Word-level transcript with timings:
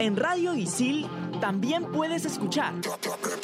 En 0.00 0.16
Radio 0.16 0.54
Isil 0.54 1.06
también 1.42 1.92
puedes 1.92 2.24
escuchar. 2.24 2.72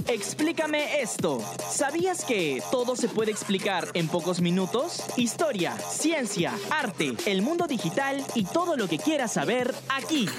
Explícame 0.07 1.03
esto. 1.03 1.39
¿Sabías 1.71 2.25
que 2.25 2.63
todo 2.71 2.97
se 2.97 3.11
puede 3.11 3.31
explicar 3.31 3.87
en 3.93 4.09
pocos 4.09 4.41
minutos? 4.41 5.03
Historia, 5.19 5.77
ciencia, 5.77 6.55
arte, 6.71 7.13
el 7.27 7.43
mundo 7.43 7.67
digital 7.67 8.25
y 8.35 8.45
todo 8.47 8.75
lo 8.79 8.89
que 8.89 8.97
quieras 8.97 9.35
saber 9.35 9.75
aquí. 9.91 10.31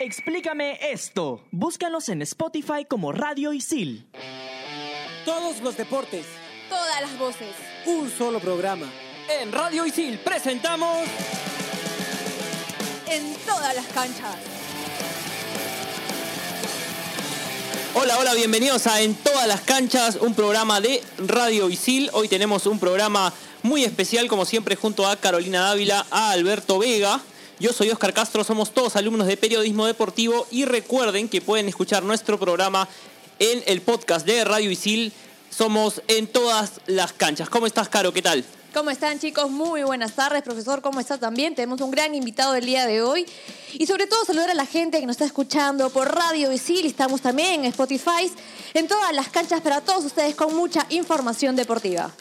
Explícame 0.00 0.78
esto. 0.90 1.44
Búscanos 1.50 2.08
en 2.08 2.22
Spotify 2.22 2.86
como 2.88 3.12
Radio 3.12 3.52
Isil. 3.52 4.08
Todos 5.26 5.60
los 5.60 5.76
deportes. 5.76 6.24
Todas 6.70 7.02
las 7.02 7.18
voces. 7.18 7.54
Un 7.84 8.08
solo 8.08 8.40
programa. 8.40 8.86
En 9.38 9.52
Radio 9.52 9.84
Isil 9.84 10.18
presentamos. 10.18 10.96
En 13.06 13.34
todas 13.44 13.76
las 13.76 13.86
canchas. 13.88 14.55
Hola, 17.98 18.18
hola, 18.18 18.34
bienvenidos 18.34 18.86
a 18.86 19.00
En 19.00 19.14
todas 19.14 19.48
las 19.48 19.62
canchas, 19.62 20.18
un 20.20 20.34
programa 20.34 20.82
de 20.82 21.02
Radio 21.16 21.70
Isil. 21.70 22.10
Hoy 22.12 22.28
tenemos 22.28 22.66
un 22.66 22.78
programa 22.78 23.32
muy 23.62 23.84
especial, 23.84 24.28
como 24.28 24.44
siempre, 24.44 24.76
junto 24.76 25.06
a 25.06 25.16
Carolina 25.16 25.62
Dávila, 25.62 26.04
a 26.10 26.32
Alberto 26.32 26.78
Vega. 26.78 27.22
Yo 27.58 27.72
soy 27.72 27.88
Oscar 27.88 28.12
Castro, 28.12 28.44
somos 28.44 28.74
todos 28.74 28.96
alumnos 28.96 29.26
de 29.26 29.38
periodismo 29.38 29.86
deportivo 29.86 30.46
y 30.50 30.66
recuerden 30.66 31.30
que 31.30 31.40
pueden 31.40 31.68
escuchar 31.68 32.02
nuestro 32.02 32.38
programa 32.38 32.86
en 33.38 33.62
el 33.66 33.80
podcast 33.80 34.26
de 34.26 34.44
Radio 34.44 34.70
Isil. 34.70 35.10
Somos 35.48 36.02
en 36.08 36.26
todas 36.26 36.82
las 36.86 37.14
canchas. 37.14 37.48
¿Cómo 37.48 37.66
estás, 37.66 37.88
Caro? 37.88 38.12
¿Qué 38.12 38.20
tal? 38.20 38.44
¿Cómo 38.76 38.90
están 38.90 39.18
chicos? 39.18 39.50
Muy 39.50 39.84
buenas 39.84 40.12
tardes, 40.12 40.42
profesor. 40.42 40.82
¿Cómo 40.82 41.00
está 41.00 41.16
también? 41.16 41.54
Tenemos 41.54 41.80
un 41.80 41.90
gran 41.90 42.14
invitado 42.14 42.54
el 42.54 42.66
día 42.66 42.84
de 42.84 43.00
hoy. 43.00 43.24
Y 43.72 43.86
sobre 43.86 44.06
todo 44.06 44.22
saludar 44.26 44.50
a 44.50 44.54
la 44.54 44.66
gente 44.66 45.00
que 45.00 45.06
nos 45.06 45.14
está 45.14 45.24
escuchando 45.24 45.88
por 45.88 46.14
Radio 46.14 46.52
Isil. 46.52 46.84
Estamos 46.84 47.22
también 47.22 47.60
en 47.60 47.64
Spotify, 47.70 48.30
en 48.74 48.86
todas 48.86 49.14
las 49.14 49.30
canchas 49.30 49.62
para 49.62 49.80
todos 49.80 50.04
ustedes 50.04 50.34
con 50.34 50.54
mucha 50.54 50.84
información 50.90 51.56
deportiva. 51.56 52.12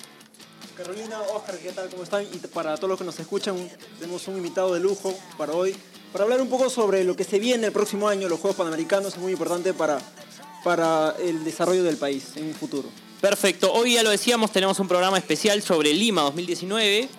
Carolina, 0.77 1.19
Oscar, 1.35 1.57
¿qué 1.57 1.73
tal? 1.73 1.89
¿Cómo 1.89 2.03
están? 2.03 2.23
Y 2.23 2.38
para 2.38 2.77
todos 2.77 2.87
los 2.87 2.99
que 2.99 3.03
nos 3.03 3.19
escuchan, 3.19 3.58
tenemos 3.99 4.25
un 4.30 4.37
invitado 4.37 4.73
de 4.73 4.80
lujo 4.80 5.13
para 5.37 5.52
hoy, 5.52 5.75
para 6.13 6.23
hablar 6.23 6.39
un 6.39 6.47
poco 6.47 6.69
sobre 6.69 7.03
lo 7.03 7.17
que 7.17 7.25
se 7.25 7.37
viene 7.37 7.67
el 7.67 7.73
próximo 7.73 8.08
año, 8.08 8.30
los 8.30 8.39
Juegos 8.39 8.55
Panamericanos, 8.55 9.15
es 9.15 9.19
muy 9.19 9.33
importante 9.33 9.73
para, 9.73 9.99
para 10.63 11.15
el 11.19 11.43
desarrollo 11.43 11.83
del 11.83 11.97
país 11.97 12.27
en 12.37 12.45
un 12.45 12.53
futuro. 12.53 12.89
Perfecto, 13.21 13.73
hoy 13.73 13.94
ya 13.94 14.03
lo 14.03 14.09
decíamos, 14.09 14.52
tenemos 14.52 14.80
un 14.80 14.88
programa 14.88 15.17
especial 15.17 15.61
sobre 15.61 15.94
Lima 15.94 16.21
2019, 16.23 17.09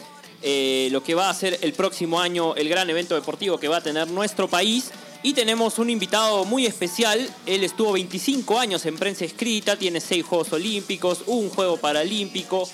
eh, 0.43 0.89
lo 0.93 1.03
que 1.03 1.15
va 1.15 1.31
a 1.31 1.35
ser 1.35 1.59
el 1.63 1.73
próximo 1.73 2.21
año 2.21 2.55
el 2.55 2.69
gran 2.69 2.89
evento 2.91 3.15
deportivo 3.15 3.59
que 3.59 3.69
va 3.69 3.79
a 3.79 3.81
tener 3.81 4.09
nuestro 4.09 4.47
país. 4.47 4.91
Y 5.23 5.33
tenemos 5.33 5.79
un 5.81 5.91
invitado 5.91 6.45
muy 6.45 6.67
especial, 6.67 7.29
él 7.47 7.65
estuvo 7.65 7.93
25 7.93 8.61
años 8.61 8.87
en 8.87 8.97
prensa 8.97 9.25
escrita, 9.25 9.77
tiene 9.77 10.01
6 10.01 10.25
Juegos 10.25 10.53
Olímpicos, 10.53 11.23
un 11.27 11.49
Juego 11.49 11.79
Paralímpico, 11.79 12.69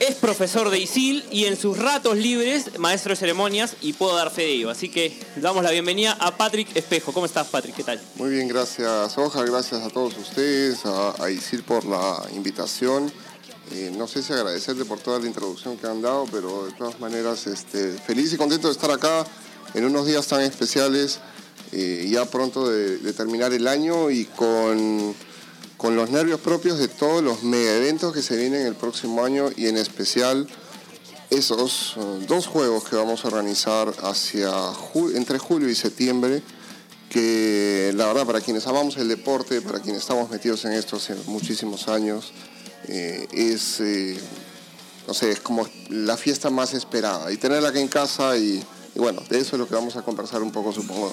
es 0.00 0.14
profesor 0.16 0.70
de 0.70 0.78
ISIL 0.78 1.24
y 1.30 1.44
en 1.46 1.56
sus 1.56 1.78
ratos 1.78 2.16
libres, 2.16 2.78
maestro 2.78 3.10
de 3.10 3.16
ceremonias, 3.16 3.76
y 3.80 3.92
puedo 3.92 4.14
dar 4.14 4.30
fe 4.30 4.42
de 4.42 4.52
ello. 4.52 4.70
Así 4.70 4.88
que 4.88 5.18
damos 5.36 5.62
la 5.62 5.70
bienvenida 5.70 6.16
a 6.20 6.36
Patrick 6.36 6.74
Espejo. 6.76 7.12
¿Cómo 7.12 7.26
estás, 7.26 7.48
Patrick? 7.48 7.74
¿Qué 7.74 7.84
tal? 7.84 8.00
Muy 8.16 8.30
bien, 8.30 8.48
gracias, 8.48 9.16
Oja. 9.18 9.42
Gracias 9.44 9.82
a 9.82 9.90
todos 9.90 10.16
ustedes, 10.16 10.80
a, 10.84 11.30
ISIL 11.30 11.62
por 11.62 11.84
la 11.84 12.22
invitación. 12.34 13.12
Eh, 13.72 13.92
no 13.96 14.08
sé 14.08 14.22
si 14.22 14.32
agradecerle 14.32 14.84
por 14.84 14.98
toda 14.98 15.18
la 15.18 15.26
introducción 15.26 15.76
que 15.76 15.86
han 15.86 16.00
dado, 16.00 16.26
pero 16.30 16.66
de 16.66 16.72
todas 16.72 16.98
maneras, 17.00 17.46
este, 17.46 17.92
feliz 17.92 18.32
y 18.32 18.36
contento 18.36 18.68
de 18.68 18.72
estar 18.72 18.90
acá 18.90 19.26
en 19.74 19.84
unos 19.84 20.06
días 20.06 20.26
tan 20.26 20.40
especiales, 20.40 21.20
eh, 21.72 22.08
ya 22.10 22.24
pronto 22.24 22.68
de 22.68 23.12
terminar 23.12 23.52
el 23.52 23.68
año 23.68 24.10
y 24.10 24.24
con 24.24 25.14
con 25.78 25.94
los 25.94 26.10
nervios 26.10 26.40
propios 26.40 26.78
de 26.78 26.88
todos 26.88 27.22
los 27.22 27.44
mega 27.44 27.76
eventos 27.76 28.12
que 28.12 28.20
se 28.20 28.36
vienen 28.36 28.66
el 28.66 28.74
próximo 28.74 29.24
año 29.24 29.48
y 29.56 29.68
en 29.68 29.76
especial 29.78 30.48
esos 31.30 31.94
eh, 31.96 32.24
dos 32.26 32.48
juegos 32.48 32.84
que 32.84 32.96
vamos 32.96 33.24
a 33.24 33.28
organizar 33.28 33.94
hacia 34.02 34.50
entre 35.14 35.38
julio 35.38 35.68
y 35.68 35.76
septiembre, 35.76 36.42
que 37.08 37.92
la 37.94 38.06
verdad 38.06 38.26
para 38.26 38.40
quienes 38.40 38.66
amamos 38.66 38.96
el 38.96 39.08
deporte, 39.08 39.62
para 39.62 39.78
quienes 39.78 40.02
estamos 40.02 40.28
metidos 40.30 40.64
en 40.64 40.72
esto 40.72 40.96
hace 40.96 41.14
muchísimos 41.26 41.86
años, 41.86 42.32
eh, 42.88 43.28
es, 43.30 43.78
eh, 43.78 44.18
no 45.06 45.14
sé, 45.14 45.30
es 45.30 45.40
como 45.40 45.68
la 45.90 46.16
fiesta 46.16 46.50
más 46.50 46.74
esperada. 46.74 47.30
Y 47.32 47.36
tenerla 47.36 47.68
aquí 47.68 47.78
en 47.78 47.88
casa 47.88 48.36
y, 48.36 48.64
y 48.94 48.98
bueno, 48.98 49.22
de 49.30 49.38
eso 49.38 49.54
es 49.54 49.60
lo 49.60 49.68
que 49.68 49.76
vamos 49.76 49.94
a 49.94 50.02
conversar 50.02 50.42
un 50.42 50.50
poco, 50.50 50.72
supongo 50.72 51.12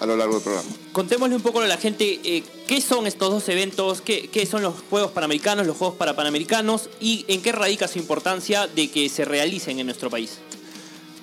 a 0.00 0.06
lo 0.06 0.16
largo 0.16 0.34
del 0.34 0.42
programa. 0.42 0.68
Contémosle 0.92 1.36
un 1.36 1.42
poco 1.42 1.60
a 1.60 1.66
la 1.66 1.76
gente 1.76 2.20
eh, 2.24 2.42
qué 2.66 2.80
son 2.80 3.06
estos 3.06 3.30
dos 3.30 3.48
eventos, 3.48 4.00
qué, 4.00 4.48
son 4.50 4.62
los 4.62 4.74
Juegos 4.90 5.12
Panamericanos, 5.12 5.66
los 5.66 5.76
Juegos 5.76 5.96
Parapanamericanos 5.96 6.88
y 7.00 7.24
en 7.28 7.42
qué 7.42 7.52
radica 7.52 7.88
su 7.88 7.98
importancia 7.98 8.66
de 8.66 8.90
que 8.90 9.08
se 9.08 9.24
realicen 9.24 9.78
en 9.78 9.86
nuestro 9.86 10.10
país. 10.10 10.38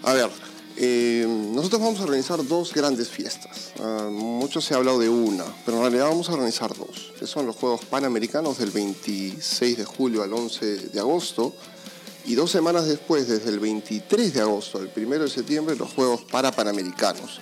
A 0.04 0.14
ver, 0.14 0.30
eh, 0.78 1.26
nosotros 1.28 1.82
vamos 1.82 2.00
a 2.00 2.04
organizar 2.04 2.46
dos 2.46 2.74
grandes 2.74 3.10
fiestas. 3.10 3.72
Uh, 3.80 4.12
mucho 4.12 4.60
se 4.60 4.74
ha 4.74 4.78
hablado 4.78 5.00
de 5.00 5.10
una, 5.10 5.46
pero 5.66 5.78
en 5.78 5.84
realidad 5.84 6.08
vamos 6.08 6.30
a 6.30 6.34
organizar 6.34 6.76
dos, 6.76 7.14
que 7.18 7.26
son 7.26 7.46
los 7.46 7.56
Juegos 7.56 7.86
Panamericanos 7.86 8.58
del 8.58 8.72
26 8.72 9.78
de 9.78 9.86
julio 9.86 10.22
al 10.22 10.34
11 10.34 10.90
de 10.90 11.00
agosto 11.00 11.54
y 12.26 12.36
dos 12.36 12.52
semanas 12.52 12.88
después, 12.88 13.28
desde 13.28 13.50
el 13.50 13.60
23 13.60 14.34
de 14.34 14.42
agosto 14.42 14.80
al 14.80 14.92
1 14.96 15.20
de 15.20 15.30
septiembre, 15.30 15.76
los 15.76 15.94
Juegos 15.94 16.22
Parapanamericanos. 16.24 17.40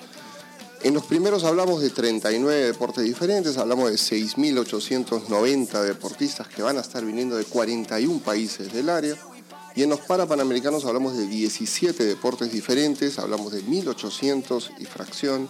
En 0.84 0.94
los 0.94 1.06
primeros 1.06 1.46
hablamos 1.46 1.82
de 1.82 1.92
39 1.92 2.66
deportes 2.66 3.06
diferentes, 3.06 3.58
hablamos 3.58 3.90
de 3.90 3.96
6.890 3.96 5.82
deportistas 5.82 6.50
que 6.50 6.62
van 6.62 6.78
a 6.78 6.82
estar 6.82 7.06
viniendo 7.06 7.38
de 7.38 7.46
41 7.46 8.20
países 8.20 8.74
del 8.74 8.90
área. 8.90 9.16
Y 9.78 9.84
en 9.84 9.90
los 9.90 10.02
Parapanamericanos 10.02 10.84
hablamos 10.84 11.16
de 11.16 11.26
17 11.26 12.04
deportes 12.04 12.52
diferentes, 12.52 13.18
hablamos 13.18 13.54
de 13.54 13.64
1.800 13.64 14.72
y 14.78 14.84
fracción 14.84 15.48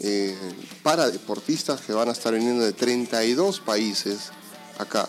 eh, 0.00 0.36
para 0.82 1.10
deportistas 1.10 1.80
que 1.80 1.94
van 1.94 2.10
a 2.10 2.12
estar 2.12 2.34
viniendo 2.34 2.62
de 2.62 2.74
32 2.74 3.60
países 3.60 4.30
acá. 4.76 5.08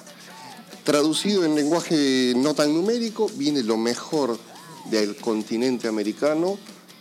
Traducido 0.85 1.44
en 1.44 1.55
lenguaje 1.55 2.31
no 2.38 2.53
tan 2.53 2.73
numérico, 2.73 3.29
viene 3.35 3.63
lo 3.63 3.75
mejor 3.75 4.39
del 4.89 5.17
continente 5.17 5.89
americano 5.89 6.57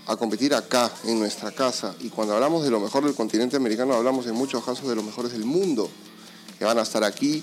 a 0.06 0.16
competir 0.16 0.54
acá, 0.54 0.90
en 1.04 1.18
nuestra 1.18 1.50
casa. 1.50 1.94
Y 2.00 2.08
cuando 2.08 2.34
hablamos 2.34 2.62
de 2.64 2.70
lo 2.70 2.80
mejor 2.80 3.04
del 3.04 3.14
continente 3.14 3.56
americano, 3.56 3.94
hablamos 3.94 4.26
en 4.26 4.34
muchos 4.34 4.64
casos 4.64 4.88
de 4.88 4.94
los 4.94 5.04
mejores 5.04 5.32
del 5.32 5.44
mundo, 5.44 5.90
que 6.58 6.64
van 6.64 6.78
a 6.78 6.82
estar 6.82 7.02
aquí 7.02 7.42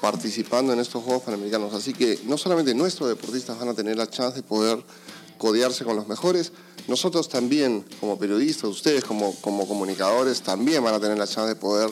participando 0.00 0.72
en 0.72 0.80
estos 0.80 1.02
Juegos 1.02 1.22
Panamericanos. 1.22 1.72
Así 1.72 1.92
que 1.94 2.20
no 2.24 2.36
solamente 2.36 2.74
nuestros 2.74 3.08
deportistas 3.08 3.58
van 3.58 3.68
a 3.68 3.74
tener 3.74 3.96
la 3.96 4.10
chance 4.10 4.36
de 4.36 4.42
poder 4.42 4.82
codearse 5.38 5.84
con 5.84 5.96
los 5.96 6.06
mejores, 6.06 6.52
nosotros 6.86 7.28
también, 7.28 7.84
como 8.00 8.18
periodistas, 8.18 8.64
ustedes 8.64 9.04
como, 9.04 9.34
como 9.36 9.66
comunicadores, 9.66 10.42
también 10.42 10.84
van 10.84 10.94
a 10.94 11.00
tener 11.00 11.16
la 11.16 11.26
chance 11.26 11.48
de 11.48 11.56
poder 11.56 11.90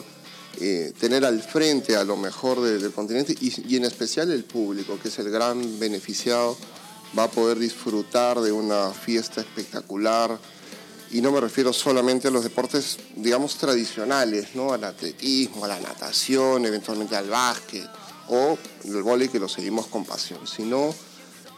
eh, 0.59 0.93
tener 0.99 1.25
al 1.25 1.41
frente 1.41 1.95
a 1.95 2.03
lo 2.03 2.17
mejor 2.17 2.61
del 2.61 2.91
continente 2.91 3.33
y, 3.39 3.53
y 3.73 3.77
en 3.77 3.85
especial 3.85 4.31
el 4.31 4.43
público, 4.43 4.99
que 5.01 5.07
es 5.07 5.19
el 5.19 5.31
gran 5.31 5.79
beneficiado 5.79 6.57
va 7.17 7.23
a 7.23 7.31
poder 7.31 7.59
disfrutar 7.59 8.39
de 8.41 8.51
una 8.51 8.91
fiesta 8.91 9.41
espectacular. 9.41 10.37
Y 11.11 11.21
no 11.21 11.31
me 11.31 11.41
refiero 11.41 11.73
solamente 11.73 12.29
a 12.29 12.31
los 12.31 12.43
deportes, 12.43 12.97
digamos, 13.17 13.55
tradicionales, 13.57 14.55
¿no? 14.55 14.71
Al 14.71 14.83
atletismo, 14.85 15.65
a 15.65 15.67
la 15.67 15.79
natación, 15.79 16.65
eventualmente 16.65 17.15
al 17.17 17.29
básquet 17.29 17.87
o 18.29 18.57
el 18.85 19.03
vóley 19.03 19.27
que 19.27 19.39
lo 19.39 19.49
seguimos 19.49 19.87
con 19.87 20.05
pasión, 20.05 20.47
sino 20.47 20.95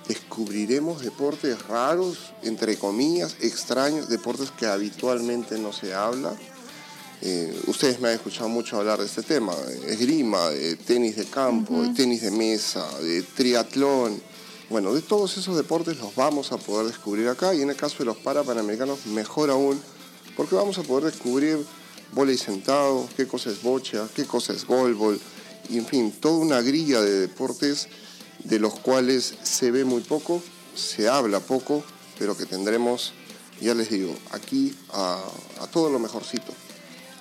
descubriremos 0.07 1.03
deportes 1.03 1.61
raros, 1.67 2.17
entre 2.41 2.77
comillas, 2.77 3.37
extraños, 3.41 4.09
deportes 4.09 4.49
que 4.49 4.65
habitualmente 4.65 5.59
no 5.59 5.71
se 5.71 5.93
habla. 5.93 6.33
Eh, 7.21 7.57
ustedes 7.67 8.01
me 8.01 8.09
han 8.09 8.15
escuchado 8.15 8.49
mucho 8.49 8.77
hablar 8.77 8.99
de 8.99 9.05
este 9.05 9.21
tema, 9.21 9.53
esgrima, 9.85 10.49
de 10.49 10.75
tenis 10.77 11.15
de 11.15 11.25
campo, 11.25 11.83
de 11.83 11.93
tenis 11.93 12.23
de 12.23 12.31
mesa, 12.31 12.85
de 12.99 13.21
triatlón 13.21 14.19
bueno, 14.73 14.91
de 14.91 15.03
todos 15.03 15.37
esos 15.37 15.55
deportes 15.55 15.99
los 15.99 16.15
vamos 16.15 16.51
a 16.51 16.57
poder 16.57 16.87
descubrir 16.87 17.27
acá 17.27 17.53
y 17.53 17.61
en 17.61 17.69
el 17.69 17.75
caso 17.75 17.99
de 17.99 18.05
los 18.05 18.17
parapanamericanos 18.17 19.05
mejor 19.05 19.51
aún, 19.51 19.79
porque 20.35 20.55
vamos 20.55 20.79
a 20.79 20.81
poder 20.81 21.13
descubrir 21.13 21.63
volei 22.11 22.39
sentado, 22.39 23.07
qué 23.15 23.27
cosa 23.27 23.51
es 23.51 23.61
bocha, 23.61 24.09
qué 24.15 24.25
cosa 24.25 24.51
es 24.51 24.65
golbol, 24.65 25.21
y 25.69 25.77
en 25.77 25.85
fin, 25.85 26.11
toda 26.11 26.37
una 26.37 26.59
grilla 26.61 27.01
de 27.01 27.19
deportes 27.19 27.87
de 28.45 28.57
los 28.57 28.73
cuales 28.79 29.35
se 29.43 29.69
ve 29.69 29.85
muy 29.85 30.01
poco, 30.01 30.41
se 30.73 31.07
habla 31.07 31.39
poco, 31.39 31.83
pero 32.17 32.35
que 32.35 32.47
tendremos, 32.47 33.13
ya 33.61 33.75
les 33.75 33.91
digo, 33.91 34.15
aquí 34.31 34.75
a, 34.91 35.21
todo 35.71 35.91
lo 35.91 35.99
mejorcito 35.99 36.51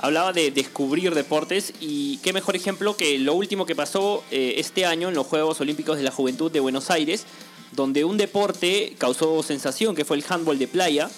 hablaba 0.03 0.33
de 0.33 0.51
descubrir 0.51 1.15
deportes 1.15 1.73
y 1.81 2.19
qué 2.19 2.33
mejor 2.33 2.57
ejemplo 2.57 2.97
que 2.97 3.19
lo 3.19 3.35
último 3.35 3.65
que 3.65 3.77
pasó 3.77 4.23
eh, 4.33 4.55
este 4.59 4.85
año 4.85 5.09
en 5.09 5.15
los 5.15 5.27
Juegos 5.27 5.61
Olímpicos 5.61 5.97
de 5.97 6.03
la 6.03 6.11
Juventud 6.11 6.51
de 6.51 6.59
Buenos 6.59 6.91
Aires, 6.91 7.25
donde 7.71 8.05
un 8.05 8.19
deporte 8.19 8.95
causó 8.99 9.43
sensación, 9.45 9.95
que 9.95 10.05
fue 10.05 10.17
el 10.17 10.25
handball 10.29 10.59
de 10.59 10.67
playa, 10.67 11.09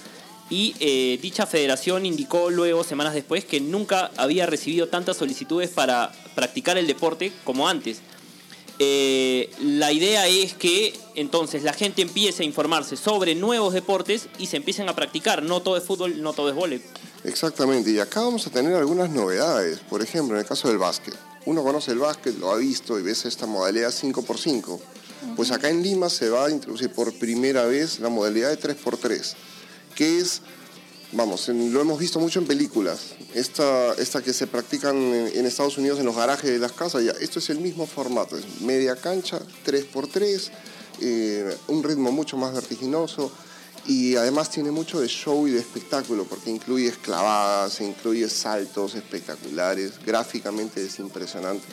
y 0.50 0.75
eh, 0.81 1.19
dicha 1.22 1.46
federación 1.46 2.04
indicó 2.04 2.50
luego, 2.50 2.84
semanas 2.84 3.14
después, 3.14 3.46
que 3.46 3.58
nunca 3.58 4.10
había 4.19 4.44
recibido 4.44 4.88
tantas 4.88 5.16
solicitudes 5.16 5.70
para 5.70 6.12
practicar 6.34 6.76
el 6.76 6.87
deporte 6.87 7.32
como 7.44 7.66
antes. 7.66 8.02
Eh, 8.78 9.48
la 9.60 9.92
idea 9.92 10.26
es 10.26 10.52
que 10.52 10.92
entonces 11.14 11.62
la 11.62 11.72
gente 11.72 12.02
empiece 12.02 12.42
a 12.42 12.46
informarse 12.46 12.96
sobre 12.96 13.34
nuevos 13.34 13.72
deportes 13.72 14.28
y 14.38 14.46
se 14.46 14.58
empiecen 14.58 14.90
a 14.90 14.94
practicar. 14.94 15.42
No 15.42 15.62
todo 15.62 15.78
es 15.78 15.84
fútbol, 15.84 16.20
no 16.20 16.34
todo 16.34 16.50
es 16.50 16.54
vóley. 16.54 16.82
Exactamente, 17.25 17.91
y 17.91 17.99
acá 17.99 18.21
vamos 18.21 18.47
a 18.47 18.50
tener 18.50 18.75
algunas 18.75 19.09
novedades. 19.09 19.79
Por 19.81 20.03
ejemplo, 20.03 20.37
en 20.37 20.41
el 20.41 20.47
caso 20.47 20.69
del 20.69 20.79
básquet. 20.79 21.15
Uno 21.47 21.62
conoce 21.62 21.93
el 21.93 21.99
básquet, 21.99 22.38
lo 22.38 22.50
ha 22.53 22.56
visto 22.56 22.99
y 22.99 23.03
ves 23.03 23.25
esta 23.25 23.47
modalidad 23.47 23.91
5x5. 23.91 24.79
Pues 25.37 25.50
acá 25.50 25.71
en 25.71 25.82
Lima 25.82 26.11
se 26.11 26.29
va 26.29 26.47
a 26.47 26.50
introducir 26.50 26.91
por 26.91 27.12
primera 27.19 27.65
vez 27.65 27.99
la 27.99 28.11
modalidad 28.11 28.50
de 28.50 28.59
3x3, 28.59 29.35
que 29.94 30.19
es, 30.19 30.43
vamos, 31.12 31.49
lo 31.49 31.81
hemos 31.81 31.99
visto 31.99 32.21
mucho 32.21 32.41
en 32.41 32.47
películas, 32.47 33.15
esta, 33.35 33.94
esta 33.94 34.23
que 34.23 34.35
se 34.35 34.47
practican 34.47 34.97
en, 34.97 35.47
Estados 35.47 35.79
Unidos 35.79 35.99
en 35.99 36.06
los 36.06 36.15
garajes 36.15 36.50
de 36.50 36.59
las 36.59 36.73
casas, 36.73 37.05
ya, 37.05 37.12
esto 37.12 37.38
es 37.38 37.49
el 37.49 37.59
mismo 37.59 37.87
formato, 37.87 38.37
es 38.37 38.61
media 38.61 38.97
cancha, 38.97 39.41
3x3, 39.65 40.50
eh, 41.00 41.56
un 41.69 41.82
ritmo 41.82 42.12
mucho 42.12 42.37
más 42.37 42.53
vertiginoso 42.53 43.32
y 43.86 44.16
además 44.16 44.50
tiene 44.50 44.70
mucho 44.70 45.00
de 45.00 45.08
show 45.08 45.46
y 45.46 45.50
de 45.50 45.60
espectáculo 45.60 46.25
porque 46.25 46.50
incluye 46.50 46.88
esclavadas, 46.88 47.81
incluye 47.81 48.28
saltos 48.28 48.94
espectaculares, 48.94 49.92
gráficamente 50.04 50.84
es 50.84 50.98
impresionante. 50.98 51.66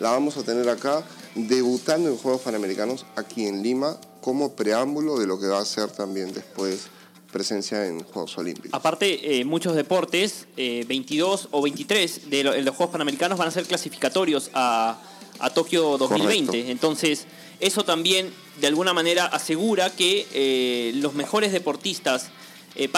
La 0.00 0.10
vamos 0.10 0.36
a 0.36 0.42
tener 0.42 0.68
acá 0.68 1.04
debutando 1.34 2.10
en 2.10 2.16
Juegos 2.16 2.42
Panamericanos 2.42 3.06
aquí 3.16 3.46
en 3.46 3.62
Lima 3.62 3.96
como 4.20 4.56
preámbulo 4.56 5.18
de 5.18 5.26
lo 5.26 5.38
que 5.38 5.46
va 5.46 5.60
a 5.60 5.64
ser 5.64 5.90
también 5.90 6.32
después 6.32 6.88
presencia 7.34 7.86
en 7.86 8.02
Juegos 8.02 8.38
Olímpicos. 8.38 8.70
Aparte, 8.72 9.40
eh, 9.40 9.44
muchos 9.44 9.74
deportes, 9.74 10.46
22 10.56 11.44
eh, 11.44 11.48
o 11.50 11.62
23 11.62 12.30
de, 12.30 12.44
los 12.44 12.76
Juegos 12.76 12.92
Panamericanos 12.92 13.36
van 13.36 13.48
a 13.48 13.50
ser 13.50 13.64
clasificatorios 13.64 14.50
a, 14.54 15.00
Tokio 15.52 15.98
2020. 15.98 16.70
Entonces, 16.70 17.26
eso 17.60 17.84
también 17.84 18.32
de 18.60 18.66
alguna 18.66 18.92
manera 18.92 19.26
asegura 19.26 19.90
que 19.90 20.26
eh, 20.32 20.92
los 20.96 21.14
mejores 21.14 21.52
deportistas 21.52 22.30
eh, 22.76 22.90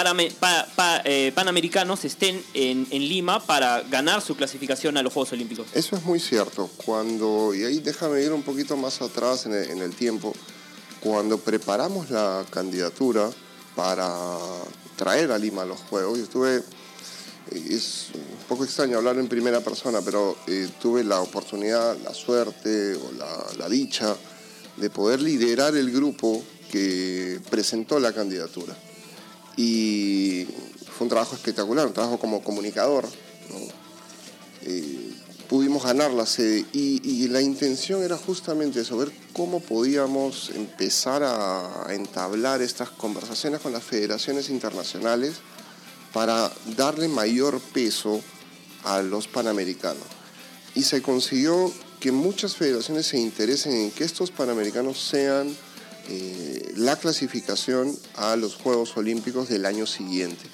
eh, 1.04 1.32
panamericanos 1.34 2.04
estén 2.04 2.42
en, 2.54 2.86
Lima 2.90 3.44
para 3.44 3.82
ganar 3.82 4.22
su 4.22 4.34
clasificación 4.34 4.96
a 4.96 5.02
los 5.02 5.12
Juegos 5.12 5.32
Olímpicos. 5.32 5.66
Eso 5.74 5.96
es 5.96 6.04
muy 6.04 6.18
cierto. 6.18 6.70
Cuando, 6.76 7.54
y 7.54 7.64
ahí 7.64 7.80
déjame 7.80 8.22
ir 8.22 8.32
un 8.32 8.42
poquito 8.42 8.76
más 8.76 9.02
atrás 9.02 9.44
en 9.46 9.52
el, 9.52 9.94
tiempo, 9.94 10.32
cuando 11.00 11.38
preparamos 11.38 12.10
la 12.10 12.44
candidatura 12.50 13.30
para 13.74 14.16
traer 14.96 15.30
a 15.30 15.38
Lima 15.38 15.62
a 15.62 15.66
los 15.66 15.80
Juegos, 15.80 16.18
yo 16.18 16.24
estuve, 16.24 16.62
es 17.52 18.08
un 18.14 18.46
poco 18.48 18.64
extraño 18.64 18.96
hablar 18.96 19.18
en 19.18 19.28
primera 19.28 19.60
persona, 19.60 20.00
pero 20.02 20.38
tuve 20.80 21.04
la 21.04 21.20
oportunidad, 21.20 21.98
la 21.98 22.14
suerte 22.14 22.94
o 22.94 23.12
la 23.58 23.68
dicha 23.68 24.16
de 24.76 24.90
poder 24.90 25.20
liderar 25.22 25.76
el 25.76 25.90
grupo 25.90 26.42
que 26.70 27.40
presentó 27.50 27.98
la 27.98 28.12
candidatura. 28.12 28.76
Y 29.56 30.46
fue 30.96 31.04
un 31.04 31.08
trabajo 31.08 31.34
espectacular, 31.34 31.86
un 31.86 31.94
trabajo 31.94 32.18
como 32.18 32.42
comunicador. 32.42 33.06
Eh, 34.62 35.12
pudimos 35.48 35.84
ganar 35.84 36.10
la 36.10 36.26
sede 36.26 36.64
y, 36.72 37.28
la 37.28 37.40
intención 37.40 38.02
era 38.02 38.16
justamente 38.16 38.80
eso, 38.80 38.96
ver 38.96 39.12
cómo 39.32 39.60
podíamos 39.60 40.50
empezar 40.50 41.22
a, 41.22 41.86
entablar 41.90 42.62
estas 42.62 42.90
conversaciones 42.90 43.60
con 43.60 43.72
las 43.72 43.82
federaciones 43.82 44.48
internacionales 44.50 45.36
para 46.12 46.50
darle 46.76 47.08
mayor 47.08 47.60
peso 47.60 48.20
a 48.84 49.02
los 49.02 49.28
panamericanos. 49.28 50.02
Y 50.74 50.82
se 50.82 51.02
consiguió 51.02 51.72
que 52.00 52.12
muchas 52.12 52.56
federaciones 52.56 53.06
se 53.06 53.18
interesen 53.18 53.72
en 53.72 53.90
que 53.90 54.04
estos 54.04 54.30
panamericanos 54.30 55.00
sean 55.00 55.54
eh, 56.08 56.72
la 56.76 56.96
clasificación 56.96 57.96
a 58.14 58.36
los 58.36 58.54
Juegos 58.54 58.96
Olímpicos 58.96 59.48
del 59.48 59.66
año 59.66 59.86
siguiente. 59.86 60.44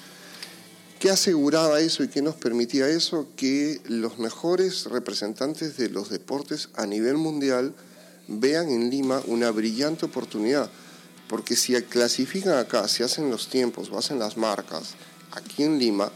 ¿Qué 0.99 1.09
aseguraba 1.09 1.81
eso 1.81 2.03
y 2.03 2.07
qué 2.07 2.21
nos 2.21 2.35
permitía 2.35 2.87
eso? 2.87 3.27
Que 3.35 3.81
los 3.85 4.19
mejores 4.19 4.85
representantes 4.85 5.75
de 5.77 5.89
los 5.89 6.09
deportes 6.09 6.69
a 6.75 6.85
nivel 6.85 7.17
mundial 7.17 7.75
vean 8.27 8.69
en 8.69 8.89
Lima 8.89 9.21
una 9.27 9.51
brillante 9.51 10.05
oportunidad. 10.05 10.69
Porque 11.27 11.55
si 11.55 11.73
clasifican 11.83 12.57
acá, 12.57 12.87
si 12.87 13.03
hacen 13.03 13.29
los 13.29 13.49
tiempos 13.49 13.89
o 13.91 13.97
hacen 13.97 14.17
las 14.17 14.37
marcas 14.37 14.95
aquí 15.31 15.63
en 15.63 15.77
Lima, 15.77 16.11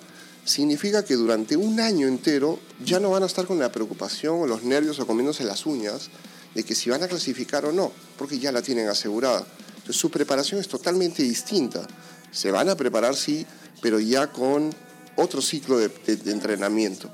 significa 0.48 1.04
que 1.04 1.16
durante 1.16 1.58
un 1.58 1.80
año 1.80 2.08
entero 2.08 2.60
ya 2.84 3.00
no 3.00 3.10
van 3.10 3.24
a 3.24 3.26
estar 3.26 3.46
con 3.46 3.60
la 3.60 3.72
preocupación 3.72 4.40
o 4.40 4.48
los 4.48 4.64
nervios 4.64 5.00
o 5.00 5.06
comiéndose 5.06 5.44
las 5.44 5.66
uñas 5.66 6.10
de 6.56 6.64
que 6.64 6.74
si 6.74 6.90
van 6.90 7.04
a 7.04 7.08
clasificar 7.08 7.66
o 7.66 7.74
no, 7.74 7.92
porque 8.18 8.40
ya 8.40 8.52
la 8.52 8.62
tienen 8.62 8.88
asegurada. 8.88 9.46
Entonces 9.70 9.98
su 9.98 10.10
preparación 10.10 10.62
es 10.62 10.68
totalmente 10.68 11.22
distinta. 11.22 11.86
Se 12.32 12.50
van 12.50 12.70
a 12.70 12.76
preparar, 12.76 13.16
sí, 13.16 13.46
pero 13.82 14.00
ya 14.00 14.28
con 14.28 14.74
otro 15.18 15.42
ciclo 15.42 15.78
de, 15.78 15.92
entrenamiento, 16.08 17.14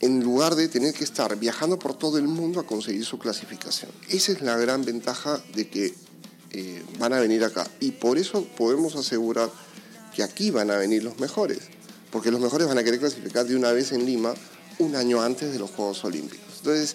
en 0.00 0.22
lugar 0.22 0.56
de 0.56 0.68
tener 0.68 0.92
que 0.92 1.04
estar 1.04 1.38
viajando 1.38 1.78
por 1.78 1.96
todo 1.96 2.18
el 2.18 2.26
mundo 2.26 2.58
a 2.58 2.66
conseguir 2.66 3.04
su 3.04 3.18
clasificación. 3.18 3.92
Esa 4.08 4.32
es 4.32 4.42
la 4.42 4.56
gran 4.56 4.84
ventaja 4.84 5.40
de 5.54 5.68
que 5.68 5.94
eh, 6.50 6.82
van 6.98 7.12
a 7.12 7.20
venir 7.20 7.44
acá. 7.44 7.66
Y 7.78 7.92
por 7.92 8.18
eso 8.18 8.44
podemos 8.56 8.96
asegurar 8.96 9.50
que 10.14 10.24
aquí 10.24 10.50
van 10.50 10.70
a 10.70 10.76
venir 10.76 11.04
los 11.04 11.18
mejores 11.20 11.60
porque 12.12 12.30
los 12.30 12.40
mejores 12.40 12.68
van 12.68 12.78
a 12.78 12.84
querer 12.84 13.00
clasificar 13.00 13.46
de 13.46 13.56
una 13.56 13.72
vez 13.72 13.90
en 13.90 14.06
Lima 14.06 14.34
un 14.78 14.94
año 14.94 15.20
antes 15.22 15.52
de 15.52 15.58
los 15.58 15.70
Juegos 15.70 16.04
Olímpicos. 16.04 16.58
Entonces, 16.58 16.94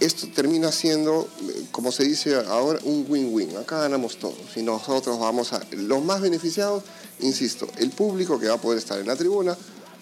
esto 0.00 0.26
termina 0.34 0.72
siendo, 0.72 1.28
como 1.70 1.92
se 1.92 2.04
dice 2.04 2.34
ahora, 2.34 2.80
un 2.84 3.06
win-win. 3.08 3.56
Acá 3.58 3.80
ganamos 3.80 4.16
todos 4.18 4.56
y 4.56 4.62
nosotros 4.62 5.18
vamos 5.20 5.52
a... 5.52 5.62
Los 5.72 6.02
más 6.04 6.20
beneficiados, 6.20 6.82
insisto, 7.20 7.68
el 7.76 7.90
público 7.90 8.40
que 8.40 8.48
va 8.48 8.54
a 8.54 8.60
poder 8.60 8.78
estar 8.78 8.98
en 8.98 9.06
la 9.06 9.16
tribuna, 9.16 9.56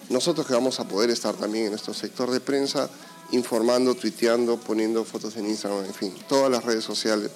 nosotros 0.09 0.47
que 0.47 0.53
vamos 0.53 0.79
a 0.79 0.87
poder 0.87 1.09
estar 1.09 1.35
también 1.35 1.65
en 1.65 1.71
nuestro 1.71 1.93
sector 1.93 2.31
de 2.31 2.39
prensa, 2.39 2.89
informando, 3.31 3.95
tuiteando, 3.95 4.57
poniendo 4.57 5.03
fotos 5.03 5.35
en 5.37 5.47
Instagram, 5.47 5.85
en 5.85 5.93
fin, 5.93 6.13
todas 6.27 6.49
las 6.49 6.63
redes 6.63 6.83
sociales 6.83 7.31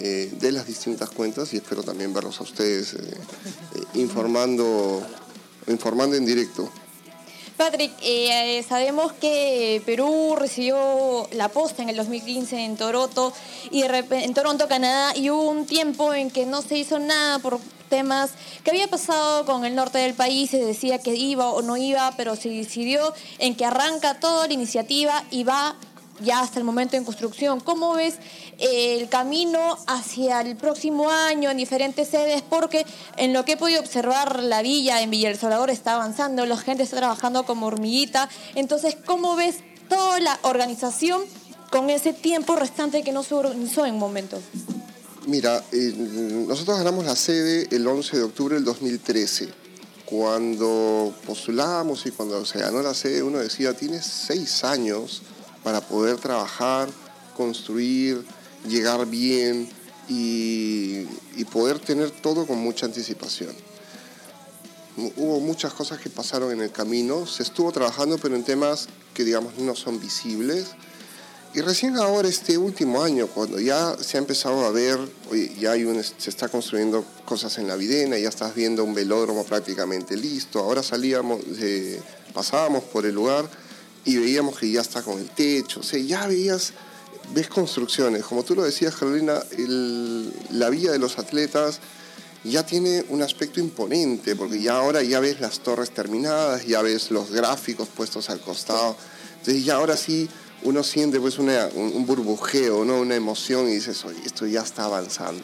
eh, 0.00 0.32
de 0.40 0.50
las 0.50 0.66
distintas 0.66 1.10
cuentas 1.10 1.52
y 1.52 1.58
espero 1.58 1.82
también 1.82 2.12
verlos 2.12 2.40
a 2.40 2.42
ustedes 2.42 2.94
eh, 2.94 2.98
eh, 2.98 3.82
informando 3.94 5.06
informando 5.66 6.16
en 6.16 6.26
directo. 6.26 6.70
Patrick, 7.56 7.92
eh, 8.02 8.64
sabemos 8.68 9.12
que 9.12 9.80
Perú 9.86 10.34
recibió 10.36 11.28
la 11.32 11.48
posta 11.48 11.82
en 11.82 11.88
el 11.88 11.96
2015 11.96 12.64
en 12.64 12.76
Toronto 12.76 13.32
y 13.70 13.82
en 13.82 14.34
Toronto, 14.34 14.66
Canadá, 14.66 15.16
y 15.16 15.30
hubo 15.30 15.50
un 15.50 15.64
tiempo 15.64 16.12
en 16.14 16.32
que 16.32 16.46
no 16.46 16.62
se 16.62 16.78
hizo 16.78 16.98
nada 16.98 17.38
por 17.38 17.60
temas 17.88 18.32
que 18.64 18.70
había 18.70 18.88
pasado 18.88 19.44
con 19.44 19.64
el 19.64 19.76
norte 19.76 19.98
del 19.98 20.14
país, 20.14 20.50
se 20.50 20.58
decía 20.58 20.98
que 20.98 21.14
iba 21.14 21.50
o 21.50 21.62
no 21.62 21.76
iba, 21.76 22.12
pero 22.16 22.34
se 22.34 22.48
decidió 22.48 23.14
en 23.38 23.54
que 23.54 23.64
arranca 23.64 24.18
toda 24.18 24.48
la 24.48 24.52
iniciativa 24.52 25.22
y 25.30 25.44
va 25.44 25.76
ya 26.20 26.40
hasta 26.40 26.58
el 26.58 26.64
momento 26.64 26.96
en 26.96 27.04
construcción. 27.04 27.60
¿Cómo 27.60 27.94
ves 27.94 28.16
eh, 28.58 28.98
el 29.00 29.08
camino 29.08 29.78
hacia 29.86 30.40
el 30.40 30.56
próximo 30.56 31.10
año 31.10 31.50
en 31.50 31.56
diferentes 31.56 32.08
sedes? 32.08 32.42
Porque 32.42 32.86
en 33.16 33.32
lo 33.32 33.44
que 33.44 33.52
he 33.52 33.56
podido 33.56 33.80
observar, 33.80 34.42
la 34.42 34.62
villa 34.62 35.02
en 35.02 35.10
Villa 35.10 35.30
El 35.30 35.38
Salvador 35.38 35.70
está 35.70 35.94
avanzando, 35.94 36.46
la 36.46 36.56
gente 36.56 36.82
está 36.82 36.96
trabajando 36.98 37.44
como 37.44 37.66
hormiguita. 37.66 38.28
Entonces, 38.54 38.96
¿cómo 39.04 39.36
ves 39.36 39.56
toda 39.88 40.20
la 40.20 40.38
organización 40.42 41.22
con 41.70 41.90
ese 41.90 42.12
tiempo 42.12 42.56
restante 42.56 43.02
que 43.02 43.12
no 43.12 43.22
se 43.22 43.34
organizó 43.34 43.86
en 43.86 43.98
momento? 43.98 44.40
Mira, 45.26 45.64
eh, 45.72 45.94
nosotros 46.46 46.78
ganamos 46.78 47.04
la 47.04 47.16
sede 47.16 47.66
el 47.70 47.86
11 47.86 48.18
de 48.18 48.22
octubre 48.22 48.54
del 48.56 48.64
2013. 48.64 49.48
Cuando 50.04 51.14
postulamos 51.26 52.04
y 52.04 52.10
cuando 52.10 52.44
se 52.44 52.58
ganó 52.58 52.82
la 52.82 52.92
sede, 52.92 53.22
uno 53.22 53.38
decía, 53.38 53.72
tienes 53.74 54.04
seis 54.04 54.62
años 54.62 55.22
para 55.64 55.80
poder 55.80 56.18
trabajar, 56.18 56.88
construir, 57.36 58.24
llegar 58.68 59.06
bien 59.06 59.68
y, 60.08 61.06
poder 61.52 61.78
tener 61.78 62.10
todo 62.10 62.46
con 62.46 62.58
mucha 62.58 62.86
anticipación. 62.86 63.54
Hubo 64.96 65.40
muchas 65.40 65.72
cosas 65.72 65.98
que 66.00 66.10
pasaron 66.10 66.52
en 66.52 66.60
el 66.60 66.70
camino, 66.72 67.26
se 67.26 67.44
estuvo 67.44 67.70
trabajando 67.70 68.18
pero 68.18 68.34
en 68.34 68.44
temas 68.44 68.88
que 69.12 69.24
digamos 69.24 69.58
no 69.58 69.74
son 69.74 70.00
visibles. 70.00 70.66
Y 71.54 71.60
recién 71.60 71.96
ahora, 71.96 72.28
este 72.28 72.58
último 72.58 73.04
año, 73.04 73.28
cuando 73.28 73.60
ya 73.60 73.96
se 74.00 74.16
ha 74.16 74.20
empezado 74.20 74.64
a 74.64 74.72
ver, 74.72 74.98
ya 75.60 75.72
hay 75.72 75.86
se 76.18 76.30
está 76.30 76.48
construyendo 76.48 77.04
cosas 77.24 77.56
en 77.58 77.68
la 77.68 77.76
videna, 77.76 78.18
ya 78.18 78.28
estás 78.28 78.56
viendo 78.56 78.82
un 78.82 78.92
velódromo 78.92 79.44
prácticamente 79.44 80.16
listo, 80.16 80.58
ahora 80.58 80.82
salíamos, 80.82 81.40
pasábamos 82.32 82.82
por 82.84 83.06
el 83.06 83.14
lugar 83.14 83.48
y 84.04 84.16
veíamos 84.16 84.58
que 84.58 84.70
ya 84.70 84.80
está 84.80 85.02
con 85.02 85.18
el 85.18 85.30
techo, 85.30 85.80
o 85.80 85.96
ya 85.96 86.26
veías, 86.26 86.72
ves 87.32 87.48
construcciones, 87.48 88.24
como 88.24 88.42
tú 88.42 88.54
lo 88.54 88.62
decías 88.62 88.94
Carolina, 88.94 89.42
la 90.50 90.70
vía 90.70 90.92
de 90.92 90.98
los 90.98 91.18
atletas 91.18 91.80
ya 92.44 92.64
tiene 92.64 93.04
un 93.08 93.22
aspecto 93.22 93.58
imponente, 93.58 94.36
porque 94.36 94.60
ya 94.60 94.76
ahora 94.76 95.02
ya 95.02 95.20
ves 95.20 95.40
las 95.40 95.60
torres 95.60 95.90
terminadas, 95.90 96.66
ya 96.66 96.82
ves 96.82 97.10
los 97.10 97.30
gráficos 97.30 97.88
puestos 97.88 98.28
al 98.28 98.40
costado. 98.40 98.96
Entonces 99.38 99.64
ya 99.64 99.76
ahora 99.76 99.96
sí 99.96 100.28
uno 100.62 100.82
siente 100.82 101.18
pues 101.20 101.38
una, 101.38 101.68
un, 101.74 102.04
burbujeo, 102.04 102.84
¿no? 102.84 103.00
una 103.00 103.14
emoción 103.14 103.68
y 103.68 103.74
dices, 103.74 104.04
oye, 104.04 104.20
esto 104.24 104.46
ya 104.46 104.60
está 104.60 104.84
avanzando. 104.84 105.42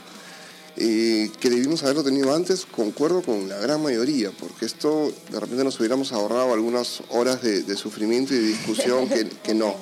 Eh, 0.82 1.30
que 1.38 1.50
debimos 1.50 1.82
haberlo 1.82 2.02
tenido 2.02 2.34
antes, 2.34 2.64
concuerdo 2.64 3.20
con 3.20 3.50
la 3.50 3.58
gran 3.58 3.82
mayoría, 3.82 4.30
porque 4.30 4.64
esto 4.64 5.12
de 5.30 5.38
repente 5.38 5.62
nos 5.62 5.78
hubiéramos 5.78 6.10
ahorrado 6.10 6.54
algunas 6.54 7.02
horas 7.10 7.42
de, 7.42 7.76
sufrimiento 7.76 8.32
y 8.32 8.38
de 8.38 8.46
discusión 8.46 9.06
que, 9.06 9.52
no. 9.52 9.74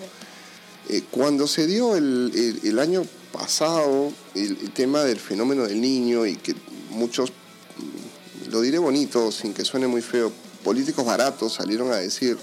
Eh, 0.88 1.05
cuando 1.09 1.47
se 1.47 1.69
dio 1.69 1.95
el, 1.95 2.59
el, 2.64 2.78
año 2.81 3.05
pasado 3.31 4.12
el, 4.35 4.59
el, 4.61 4.73
tema 4.73 5.05
del 5.05 5.21
fenómeno 5.21 5.69
del 5.69 5.81
niño 5.81 6.26
y 6.26 6.35
que 6.35 6.57
muchos, 6.90 7.31
mm, 7.31 8.50
lo 8.50 8.61
diré 8.61 8.78
bonito, 8.78 9.31
sin 9.31 9.55
que 9.55 9.64
suene 9.64 9.87
muy 9.87 10.02
feo, 10.02 10.33
políticos 10.64 11.07
baratos 11.07 11.55
salieron 11.55 11.93
a 11.93 11.97
decir, 11.99 12.37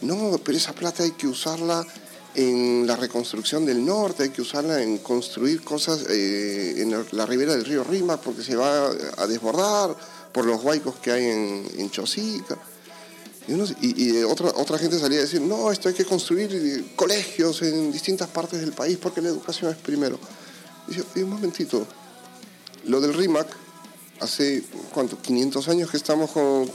no, 0.00 0.40
pero 0.44 0.56
esa 0.56 0.74
plata 0.74 1.02
hay 1.02 1.10
que 1.10 1.26
usarla 1.26 1.84
en 2.34 2.86
la 2.86 2.96
reconstrucción 2.96 3.66
del 3.66 3.84
norte, 3.84 4.24
hay 4.24 4.30
que 4.30 4.42
usarla 4.42 4.82
en 4.82 4.98
construir 4.98 5.62
cosas 5.62 6.06
eh, 6.08 6.74
en 6.78 6.94
la 7.12 7.26
ribera 7.26 7.52
del 7.52 7.64
río 7.64 7.84
Rímac 7.84 8.20
porque 8.20 8.42
se 8.42 8.56
va 8.56 8.90
a 9.16 9.26
desbordar 9.26 9.96
por 10.32 10.44
los 10.44 10.62
huaicos 10.62 10.96
que 10.96 11.10
hay 11.10 11.24
en, 11.24 11.66
en 11.78 11.90
Chosica. 11.90 12.56
Y, 13.80 14.22
otra, 14.22 14.52
otra 14.54 14.78
gente 14.78 14.98
salía 14.98 15.18
a 15.18 15.22
decir, 15.22 15.40
no, 15.40 15.72
esto 15.72 15.88
hay 15.88 15.94
que 15.94 16.04
construir 16.04 16.50
eh, 16.54 16.92
colegios 16.94 17.62
en 17.62 17.90
distintas 17.90 18.28
partes 18.28 18.60
del 18.60 18.72
país 18.72 18.96
porque 19.00 19.20
la 19.20 19.28
educación 19.28 19.72
es 19.72 19.76
primero. 19.78 20.18
Y 21.16 21.22
un 21.22 21.30
momentito, 21.30 21.84
lo 22.84 23.00
del 23.00 23.12
RIMAC, 23.14 23.48
hace, 24.20 24.62
¿cuánto? 24.92 25.20
500 25.20 25.68
años 25.68 25.90
que 25.90 25.96
estamos 25.96 26.30
con, 26.30 26.68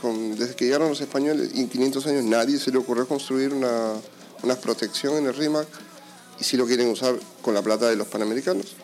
con, 0.00 0.36
desde 0.36 0.54
que 0.54 0.66
llegaron 0.66 0.90
los 0.90 1.00
españoles, 1.00 1.50
y 1.54 1.60
en 1.60 1.68
500 1.68 2.06
años 2.06 2.24
nadie 2.24 2.58
se 2.58 2.70
le 2.70 2.78
ocurrió 2.78 3.06
construir 3.06 3.54
una, 3.54 3.94
una 4.42 4.56
protección 4.56 5.16
en 5.16 5.26
el 5.26 5.34
RIMAC 5.34 5.66
y 6.40 6.44
si 6.44 6.56
lo 6.56 6.66
quieren 6.66 6.88
usar 6.88 7.18
con 7.42 7.54
la 7.54 7.62
plata 7.62 7.88
de 7.88 7.96
los 7.96 8.08
panamericanos. 8.08 8.76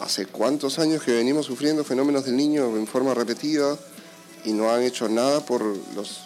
Hace 0.00 0.26
cuántos 0.26 0.78
años 0.78 1.02
que 1.02 1.12
venimos 1.12 1.46
sufriendo 1.46 1.84
fenómenos 1.84 2.24
del 2.24 2.36
niño 2.36 2.76
en 2.76 2.86
forma 2.86 3.12
repetida 3.12 3.78
y 4.44 4.52
no 4.52 4.72
han 4.72 4.82
hecho 4.82 5.08
nada 5.08 5.44
por 5.44 5.62
los, 5.94 6.20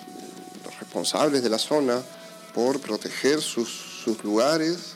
responsables 0.78 1.42
de 1.42 1.50
la 1.50 1.58
zona, 1.58 2.02
por 2.54 2.80
proteger 2.80 3.40
sus, 3.40 3.68
sus 4.04 4.23
lugares. 4.23 4.94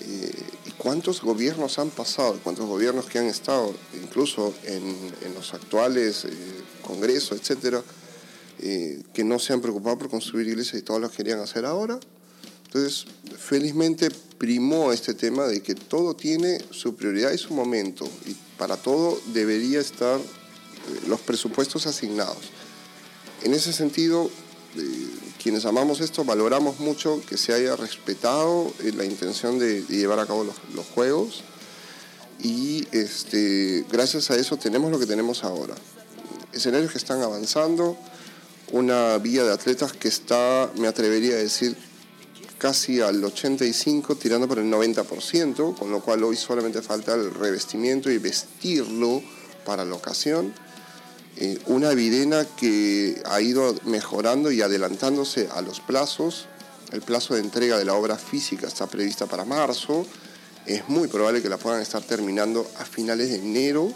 Eh, 0.00 0.32
¿Y 0.66 0.70
cuántos 0.72 1.20
gobiernos 1.20 1.78
han 1.78 1.90
pasado? 1.90 2.38
¿Cuántos 2.42 2.66
gobiernos 2.66 3.06
que 3.06 3.18
han 3.18 3.26
estado 3.26 3.74
incluso 4.00 4.54
en, 4.64 5.12
en 5.22 5.34
los 5.34 5.54
actuales 5.54 6.24
eh, 6.24 6.30
congresos, 6.82 7.40
etcétera, 7.40 7.82
eh, 8.60 9.02
que 9.12 9.24
no 9.24 9.38
se 9.38 9.52
han 9.52 9.60
preocupado 9.60 9.98
por 9.98 10.10
construir 10.10 10.46
iglesias 10.46 10.80
y 10.80 10.84
todos 10.84 11.00
lo 11.00 11.10
querían 11.10 11.40
hacer 11.40 11.64
ahora? 11.64 11.98
Entonces, 12.74 13.04
felizmente 13.36 14.08
primó 14.38 14.94
este 14.94 15.12
tema 15.12 15.46
de 15.46 15.62
que 15.62 15.74
todo 15.74 16.14
tiene 16.14 16.58
su 16.70 16.96
prioridad 16.96 17.30
y 17.32 17.36
su 17.36 17.52
momento, 17.52 18.08
y 18.24 18.34
para 18.56 18.78
todo 18.78 19.20
debería 19.34 19.78
estar 19.78 20.18
eh, 20.18 20.22
los 21.06 21.20
presupuestos 21.20 21.86
asignados. 21.86 22.38
En 23.42 23.52
ese 23.52 23.74
sentido, 23.74 24.30
eh, 24.78 25.08
quienes 25.42 25.66
amamos 25.66 26.00
esto 26.00 26.24
valoramos 26.24 26.80
mucho 26.80 27.20
que 27.28 27.36
se 27.36 27.52
haya 27.52 27.76
respetado 27.76 28.72
eh, 28.82 28.92
la 28.96 29.04
intención 29.04 29.58
de, 29.58 29.82
llevar 29.82 30.18
a 30.20 30.26
cabo 30.26 30.42
los, 30.42 30.86
juegos 30.94 31.42
y 32.42 32.86
este, 32.92 33.84
gracias 33.92 34.30
a 34.30 34.36
eso 34.36 34.56
tenemos 34.56 34.90
lo 34.90 34.98
que 34.98 35.06
tenemos 35.06 35.44
ahora. 35.44 35.74
Escenarios 36.54 36.92
que 36.92 36.98
están 36.98 37.20
avanzando, 37.20 37.98
una 38.70 39.18
vía 39.18 39.44
de 39.44 39.52
atletas 39.52 39.92
que 39.92 40.08
está, 40.08 40.72
me 40.78 40.88
atrevería 40.88 41.34
a 41.34 41.38
decir, 41.38 41.76
casi 42.62 43.00
al 43.00 43.24
85, 43.24 44.14
tirando 44.14 44.46
por 44.46 44.60
el 44.60 44.70
90%, 44.70 45.76
con 45.76 45.90
lo 45.90 46.00
cual 46.00 46.22
hoy 46.22 46.36
solamente 46.36 46.80
falta 46.80 47.12
el 47.14 47.34
revestimiento 47.34 48.08
y 48.08 48.18
vestirlo 48.18 49.20
para 49.66 49.84
la 49.84 49.96
ocasión. 49.96 50.54
Eh, 51.38 51.58
una 51.66 51.90
videna 51.90 52.46
que 52.56 53.20
ha 53.24 53.40
ido 53.40 53.74
mejorando 53.84 54.52
y 54.52 54.62
adelantándose 54.62 55.48
a 55.52 55.60
los 55.60 55.80
plazos. 55.80 56.46
El 56.92 57.02
plazo 57.02 57.34
de 57.34 57.40
entrega 57.40 57.78
de 57.78 57.84
la 57.84 57.94
obra 57.94 58.16
física 58.16 58.68
está 58.68 58.86
prevista 58.86 59.26
para 59.26 59.44
marzo. 59.44 60.06
Es 60.64 60.88
muy 60.88 61.08
probable 61.08 61.42
que 61.42 61.48
la 61.48 61.56
puedan 61.56 61.82
estar 61.82 62.04
terminando 62.04 62.64
a 62.78 62.84
finales 62.84 63.30
de 63.30 63.38
enero 63.38 63.92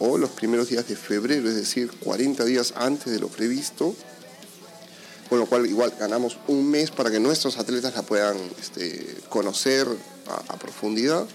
o 0.00 0.18
los 0.18 0.30
primeros 0.30 0.68
días 0.68 0.88
de 0.88 0.96
febrero, 0.96 1.48
es 1.48 1.54
decir, 1.54 1.92
40 2.00 2.44
días 2.44 2.74
antes 2.76 3.12
de 3.12 3.20
lo 3.20 3.28
previsto 3.28 3.94
con 5.34 5.40
lo 5.40 5.46
cual 5.46 5.66
igual 5.66 5.92
ganamos 5.98 6.38
un 6.46 6.70
mes 6.70 6.92
para 6.92 7.10
que 7.10 7.18
nuestros 7.18 7.58
atletas 7.58 7.92
la 7.96 8.02
puedan 8.02 8.36
este, 8.60 9.16
conocer 9.28 9.84
a, 10.28 10.56
profundidad. 10.58 11.26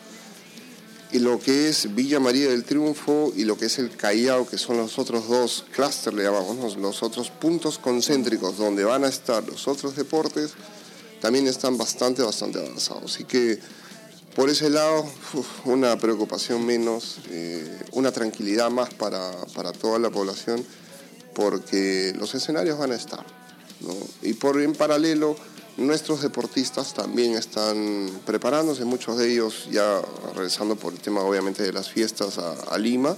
Y 1.11 1.19
lo 1.19 1.37
que 1.37 1.67
es 1.67 1.93
Villa 1.93 2.21
María 2.21 2.47
del 2.47 2.63
Triunfo 2.63 3.33
y 3.35 3.43
lo 3.43 3.57
que 3.57 3.65
es 3.65 3.77
el 3.77 3.93
Callao, 3.97 4.47
que 4.47 4.57
son 4.57 4.77
los 4.77 4.97
otros 4.99 5.27
dos 5.27 5.65
clústeres, 5.73 6.17
le 6.17 6.23
llamamos, 6.23 6.77
los 6.77 7.03
otros 7.03 7.29
puntos 7.29 7.77
concéntricos 7.77 8.57
donde 8.57 8.85
van 8.85 9.03
a 9.03 9.09
estar 9.09 9.45
los 9.45 9.67
otros 9.67 9.97
deportes, 9.97 10.51
también 11.19 11.45
están 11.47 11.77
bastante, 11.77 12.21
bastante 12.21 12.59
avanzados. 12.59 13.15
Así 13.15 13.25
que 13.25 13.59
por 14.33 14.49
ese 14.49 14.69
lado, 14.69 15.05
una 15.65 15.97
preocupación 15.97 16.65
menos, 16.65 17.17
eh, 17.31 17.81
una 17.91 18.13
tranquilidad 18.13 18.69
más 18.69 18.93
para, 18.93 19.29
para 19.53 19.73
toda 19.73 19.99
la 19.99 20.09
población, 20.09 20.65
porque 21.35 22.13
los 22.17 22.33
escenarios 22.33 22.79
van 22.79 22.93
a 22.93 22.95
estar. 22.95 23.38
Y 24.21 24.33
por 24.33 24.61
en 24.61 24.73
paralelo, 24.73 25.35
nuestros 25.77 26.21
deportistas 26.21 26.93
también 26.93 27.35
están 27.35 28.09
preparándose, 28.25 28.85
muchos 28.85 29.17
de 29.17 29.31
ellos 29.31 29.67
ya 29.71 30.01
regresando 30.35 30.75
por 30.75 30.93
el 30.93 30.99
tema 30.99 31.21
obviamente 31.21 31.63
de 31.63 31.71
las 31.71 31.89
fiestas 31.89 32.37
a, 32.37 32.77
Lima, 32.77 33.15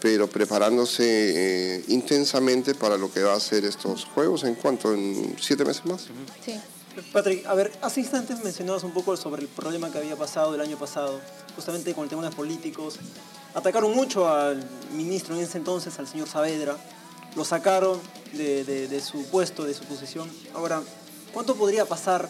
pero 0.00 0.28
preparándose 0.28 1.04
eh, 1.04 1.84
intensamente 1.88 2.74
para 2.74 2.96
lo 2.96 3.12
que 3.12 3.22
va 3.22 3.34
a 3.34 3.40
ser 3.40 3.64
estos 3.64 4.04
Juegos 4.04 4.44
en 4.44 4.54
cuanto 4.54 4.92
en 4.92 5.36
siete 5.40 5.64
meses 5.64 5.84
más. 5.86 6.08
Sí. 6.44 6.54
Patrick, 7.12 7.46
a 7.46 7.54
ver, 7.54 7.72
hace 7.82 8.00
instantes 8.00 8.42
mencionabas 8.42 8.82
un 8.82 8.92
poco 8.92 9.16
sobre 9.16 9.42
el 9.42 9.48
problema 9.48 9.92
que 9.92 9.98
había 9.98 10.16
pasado 10.16 10.54
el 10.54 10.60
año 10.60 10.76
pasado, 10.76 11.20
justamente 11.54 11.94
con 11.94 12.04
el 12.04 12.10
tema 12.10 12.22
de 12.22 12.28
los 12.28 12.34
políticos. 12.34 12.96
Atacaron 13.54 13.94
mucho 13.94 14.28
al 14.28 14.68
ministro 14.92 15.36
en 15.36 15.42
ese 15.42 15.58
entonces, 15.58 15.98
al 15.98 16.08
señor 16.08 16.28
Saavedra, 16.28 16.76
lo 17.36 17.44
sacaron 17.44 18.00
de, 18.32 19.02
su 19.04 19.24
puesto, 19.24 19.64
de 19.64 19.74
su 19.74 19.84
posición. 19.84 20.30
Ahora, 20.54 20.82
¿cuánto 21.32 21.54
podría 21.54 21.84
pasar 21.84 22.28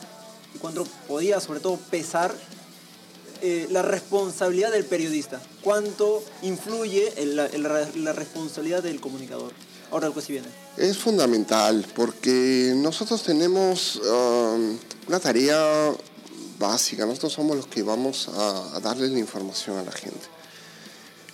y 0.54 0.58
cuánto 0.58 0.84
podría 1.06 1.40
sobre 1.40 1.60
todo 1.60 1.76
pesar 1.76 2.34
eh, 3.42 3.66
la 3.70 3.82
responsabilidad 3.82 4.72
del 4.72 4.84
periodista? 4.84 5.40
¿Cuánto 5.62 6.22
influye 6.42 7.12
en 7.16 7.36
la, 7.36 8.12
responsabilidad 8.12 8.82
del 8.82 9.00
comunicador? 9.00 9.52
Ahora 9.90 10.10
que 10.12 10.20
sí 10.20 10.32
viene. 10.32 10.48
Es 10.76 10.98
fundamental 10.98 11.84
porque 11.96 12.72
nosotros 12.76 13.24
tenemos 13.24 13.96
um, 13.96 14.78
una 15.08 15.18
tarea 15.18 15.92
básica. 16.60 17.06
Nosotros 17.06 17.32
somos 17.32 17.56
los 17.56 17.66
que 17.66 17.82
vamos 17.82 18.28
a, 18.28 18.76
a 18.76 18.80
darle 18.80 19.08
la 19.08 19.18
información 19.18 19.78
a 19.78 19.82
la 19.82 19.90
gente. 19.90 20.39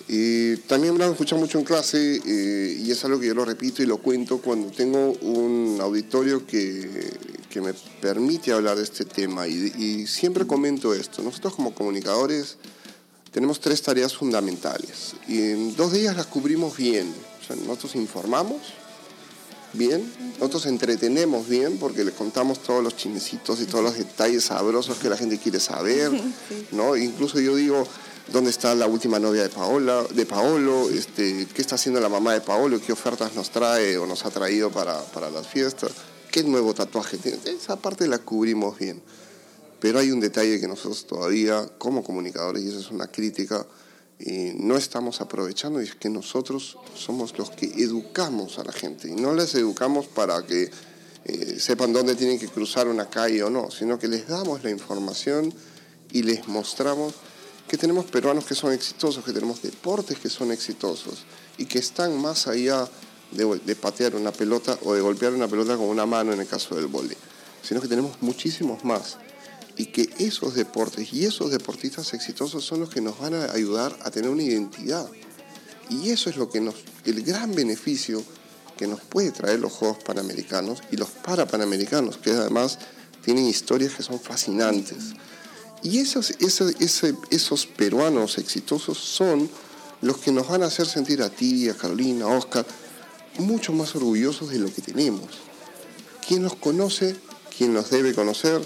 Y 0.08 0.56
también 0.58 0.94
me 0.94 1.00
lo 1.00 1.10
escuchado 1.10 1.40
mucho 1.40 1.58
en 1.58 1.64
clase 1.64 2.20
eh, 2.24 2.80
y 2.80 2.90
es 2.90 3.04
algo 3.04 3.18
que 3.18 3.26
yo 3.26 3.34
lo 3.34 3.44
repito 3.44 3.82
y 3.82 3.86
lo 3.86 3.98
cuento 3.98 4.38
cuando 4.38 4.70
tengo 4.70 5.12
un 5.22 5.78
auditorio 5.80 6.46
que, 6.46 7.12
que 7.50 7.60
me 7.60 7.74
permite 7.74 8.52
hablar 8.52 8.76
de 8.76 8.84
este 8.84 9.04
tema 9.04 9.48
y, 9.48 9.72
y, 9.76 10.06
siempre 10.06 10.46
comento 10.46 10.94
esto. 10.94 11.22
Nosotros 11.22 11.54
como 11.56 11.74
comunicadores 11.74 12.56
tenemos 13.32 13.58
tres 13.60 13.82
tareas 13.82 14.14
fundamentales 14.14 15.14
y 15.26 15.42
en 15.42 15.74
dos 15.74 15.92
días 15.92 16.16
las 16.16 16.26
cubrimos 16.26 16.76
bien. 16.76 17.12
O 17.40 17.44
sea, 17.44 17.56
nosotros 17.56 17.96
informamos 17.96 18.60
bien, 19.72 20.10
nosotros 20.38 20.66
entretenemos 20.66 21.48
bien 21.48 21.78
porque 21.78 22.04
le 22.04 22.12
contamos 22.12 22.62
todos 22.62 22.82
los 22.82 22.96
chinecitos 22.96 23.60
y 23.60 23.66
todos 23.66 23.82
los 23.82 23.98
detalles 23.98 24.44
sabrosos 24.44 24.98
que 24.98 25.08
la 25.08 25.16
gente 25.16 25.38
quiere 25.38 25.58
saber, 25.58 26.12
¿no? 26.70 26.96
Incluso 26.96 27.40
yo 27.40 27.56
digo 27.56 27.86
dónde 28.28 28.50
está 28.50 28.74
la 28.74 28.86
última 28.86 29.18
novia 29.18 29.42
de 29.42 29.48
Paola, 29.48 30.02
de 30.14 30.26
Paolo, 30.26 30.88
este, 30.90 31.46
qué 31.54 31.62
está 31.62 31.76
haciendo 31.76 32.00
la 32.00 32.08
mamá 32.08 32.32
de 32.32 32.40
Paolo, 32.40 32.80
qué 32.80 32.92
ofertas 32.92 33.34
nos 33.34 33.50
trae 33.50 33.96
o 33.98 34.06
nos 34.06 34.24
ha 34.24 34.30
traído 34.30 34.70
para, 34.70 35.00
para 35.06 35.30
las 35.30 35.46
fiestas, 35.46 35.92
qué 36.30 36.42
nuevo 36.42 36.74
tatuaje 36.74 37.18
tiene. 37.18 37.38
Esa 37.44 37.76
parte 37.76 38.08
la 38.08 38.18
cubrimos 38.18 38.78
bien. 38.78 39.02
Pero 39.80 39.98
hay 39.98 40.10
un 40.10 40.20
detalle 40.20 40.58
que 40.60 40.66
nosotros 40.66 41.06
todavía, 41.06 41.68
como 41.78 42.02
comunicadores, 42.02 42.62
y 42.62 42.68
eso 42.68 42.80
es 42.80 42.90
una 42.90 43.06
crítica, 43.08 43.66
y 44.18 44.52
no 44.54 44.76
estamos 44.76 45.20
aprovechando, 45.20 45.80
y 45.80 45.84
es 45.84 45.94
que 45.94 46.08
nosotros 46.08 46.78
somos 46.94 47.36
los 47.38 47.50
que 47.50 47.66
educamos 47.66 48.58
a 48.58 48.64
la 48.64 48.72
gente. 48.72 49.08
Y 49.08 49.14
no 49.14 49.34
les 49.34 49.54
educamos 49.54 50.06
para 50.06 50.44
que 50.46 50.70
eh, 51.24 51.60
sepan 51.60 51.92
dónde 51.92 52.14
tienen 52.14 52.38
que 52.38 52.48
cruzar 52.48 52.88
una 52.88 53.10
calle 53.10 53.42
o 53.42 53.50
no, 53.50 53.70
sino 53.70 53.98
que 53.98 54.08
les 54.08 54.26
damos 54.26 54.64
la 54.64 54.70
información 54.70 55.52
y 56.10 56.22
les 56.22 56.48
mostramos 56.48 57.14
que 57.68 57.76
tenemos 57.76 58.06
peruanos 58.06 58.44
que 58.44 58.54
son 58.54 58.72
exitosos, 58.72 59.24
que 59.24 59.32
tenemos 59.32 59.62
deportes 59.62 60.18
que 60.18 60.30
son 60.30 60.52
exitosos 60.52 61.24
y 61.58 61.66
que 61.66 61.78
están 61.78 62.20
más 62.20 62.46
allá 62.46 62.88
de, 63.32 63.76
patear 63.76 64.14
una 64.14 64.32
pelota 64.32 64.78
o 64.84 64.94
de 64.94 65.00
golpear 65.00 65.32
una 65.32 65.48
pelota 65.48 65.76
con 65.76 65.86
una 65.86 66.06
mano 66.06 66.32
en 66.32 66.40
el 66.40 66.46
caso 66.46 66.76
del 66.76 66.86
vóley, 66.86 67.16
sino 67.62 67.80
que 67.80 67.88
tenemos 67.88 68.22
muchísimos 68.22 68.84
más 68.84 69.18
y 69.76 69.86
que 69.86 70.08
esos 70.18 70.54
deportes 70.54 71.12
y 71.12 71.24
esos 71.24 71.50
deportistas 71.50 72.14
exitosos 72.14 72.64
son 72.64 72.80
los 72.80 72.88
que 72.88 73.00
nos 73.00 73.18
van 73.18 73.34
a 73.34 73.52
ayudar 73.52 73.96
a 74.02 74.10
tener 74.10 74.30
una 74.30 74.42
identidad. 74.42 75.06
Y 75.90 76.10
eso 76.10 76.30
es 76.30 76.36
lo 76.36 76.48
que 76.48 76.60
nos, 76.60 76.76
el 77.04 77.22
gran 77.22 77.54
beneficio 77.54 78.22
que 78.76 78.86
nos 78.86 79.00
puede 79.00 79.32
traer 79.32 79.60
los 79.60 79.72
Juegos 79.72 80.02
Panamericanos 80.02 80.82
y 80.90 80.96
los 80.96 81.10
Parapanamericanos, 81.10 82.16
que 82.18 82.30
además 82.30 82.78
tienen 83.24 83.46
historias 83.46 83.94
que 83.94 84.02
son 84.02 84.20
fascinantes. 84.20 85.14
Y 85.86 86.00
esos, 86.00 86.32
esos, 86.40 86.74
esos 87.30 87.66
peruanos 87.66 88.38
exitosos 88.38 88.98
son 88.98 89.48
los 90.00 90.16
que 90.16 90.32
nos 90.32 90.48
van 90.48 90.64
a 90.64 90.66
hacer 90.66 90.84
sentir 90.84 91.22
a 91.22 91.30
ti, 91.30 91.68
a 91.68 91.74
Carolina, 91.74 92.24
a 92.24 92.36
Oscar, 92.36 92.66
mucho 93.38 93.72
más 93.72 93.94
orgullosos 93.94 94.50
de 94.50 94.58
lo 94.58 94.74
que 94.74 94.82
tenemos. 94.82 95.28
Quien 96.26 96.42
los 96.42 96.56
conoce, 96.56 97.14
quien 97.56 97.72
los 97.72 97.88
debe 97.88 98.14
conocer, 98.14 98.60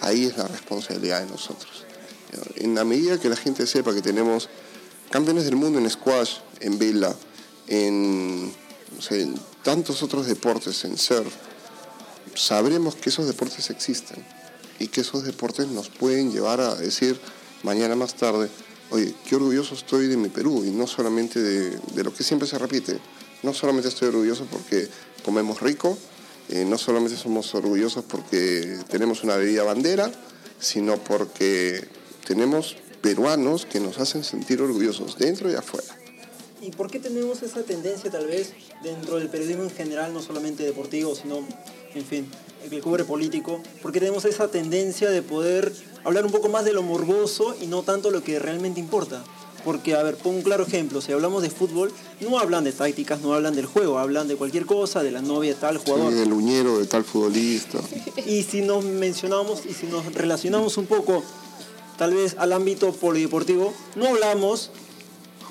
ahí 0.00 0.26
es 0.26 0.36
la 0.36 0.46
responsabilidad 0.46 1.22
de 1.24 1.26
nosotros. 1.32 1.86
En 2.54 2.76
la 2.76 2.84
medida 2.84 3.18
que 3.18 3.28
la 3.28 3.36
gente 3.36 3.66
sepa 3.66 3.92
que 3.92 4.00
tenemos 4.00 4.48
campeones 5.10 5.46
del 5.46 5.56
mundo 5.56 5.80
en 5.80 5.90
squash, 5.90 6.36
en 6.60 6.78
vela, 6.78 7.16
en, 7.66 8.54
tantos 9.64 10.04
otros 10.04 10.28
deportes, 10.28 10.84
en 10.84 10.96
surf, 10.96 11.34
sabremos 12.36 12.94
que 12.94 13.08
esos 13.08 13.26
deportes 13.26 13.70
existen 13.70 14.24
y 14.80 14.88
que 14.88 15.02
esos 15.02 15.22
deportes 15.22 15.68
nos 15.68 15.88
pueden 15.88 16.32
llevar 16.32 16.60
a 16.60 16.74
decir 16.74 17.20
mañana 17.62 17.94
más 17.94 18.14
tarde, 18.14 18.48
oye, 18.90 19.14
qué 19.28 19.36
orgulloso 19.36 19.74
estoy 19.74 20.08
de 20.08 20.16
mi 20.16 20.28
Perú 20.28 20.64
y 20.64 20.70
no 20.70 20.88
solamente 20.88 21.40
de, 21.40 21.78
de 21.94 22.02
lo 22.02 22.12
que 22.12 22.24
siempre 22.24 22.48
se 22.48 22.58
repite, 22.58 22.98
no 23.44 23.54
solamente 23.54 23.88
estoy 23.88 24.08
orgulloso 24.08 24.46
porque 24.50 24.88
comemos 25.24 25.60
rico, 25.60 25.96
eh, 26.48 26.64
no 26.64 26.78
solamente 26.78 27.16
somos 27.16 27.54
orgullosos 27.54 28.04
porque 28.04 28.78
tenemos 28.88 29.22
una 29.22 29.36
bebida 29.36 29.62
bandera, 29.62 30.10
sino 30.58 30.96
porque 30.98 31.86
tenemos 32.26 32.76
peruanos 33.00 33.66
que 33.66 33.78
nos 33.78 33.98
hacen 33.98 34.24
sentir 34.24 34.60
orgullosos 34.60 35.16
dentro 35.16 35.50
y 35.50 35.54
afuera. 35.54 35.96
¿Y 36.60 36.72
por 36.72 36.90
qué 36.90 36.98
tenemos 36.98 37.42
esa 37.42 37.62
tendencia 37.62 38.10
tal 38.10 38.26
vez 38.26 38.52
dentro 38.82 39.16
del 39.16 39.28
periodismo 39.28 39.62
en 39.62 39.70
general, 39.70 40.12
no 40.12 40.20
solamente 40.20 40.62
deportivo, 40.64 41.14
sino, 41.14 41.46
en 41.94 42.04
fin, 42.04 42.26
el 42.70 42.82
cubre 42.82 43.04
político? 43.04 43.62
¿Por 43.82 43.92
qué 43.92 44.00
tenemos 44.00 44.24
esa 44.24 44.48
tendencia 44.48 45.10
de 45.10 45.22
poder 45.22 45.72
hablar 46.04 46.24
un 46.24 46.32
poco 46.32 46.48
más 46.48 46.64
de 46.64 46.72
lo 46.72 46.82
morboso 46.82 47.54
y 47.60 47.66
no 47.66 47.82
tanto 47.82 48.10
lo 48.10 48.22
que 48.22 48.38
realmente 48.38 48.80
importa? 48.80 49.22
Porque, 49.64 49.94
a 49.94 50.02
ver, 50.02 50.16
pongo 50.16 50.38
un 50.38 50.42
claro 50.42 50.64
ejemplo, 50.64 51.02
si 51.02 51.12
hablamos 51.12 51.42
de 51.42 51.50
fútbol, 51.50 51.92
no 52.20 52.38
hablan 52.38 52.64
de 52.64 52.72
tácticas, 52.72 53.20
no 53.20 53.34
hablan 53.34 53.54
del 53.54 53.66
juego, 53.66 53.98
hablan 53.98 54.26
de 54.26 54.36
cualquier 54.36 54.64
cosa, 54.64 55.02
de 55.02 55.10
la 55.10 55.20
novia 55.20 55.52
de 55.52 55.60
tal 55.60 55.76
jugador. 55.76 56.12
Sí, 56.12 56.18
del 56.18 56.32
uñero 56.32 56.78
de 56.78 56.86
tal 56.86 57.04
futbolista. 57.04 57.78
Y 58.26 58.42
si 58.42 58.62
nos 58.62 58.84
mencionamos 58.84 59.66
y 59.66 59.74
si 59.74 59.86
nos 59.86 60.14
relacionamos 60.14 60.78
un 60.78 60.86
poco, 60.86 61.22
tal 61.98 62.14
vez 62.14 62.36
al 62.38 62.54
ámbito 62.54 62.92
polideportivo, 62.92 63.74
no 63.96 64.08
hablamos 64.08 64.70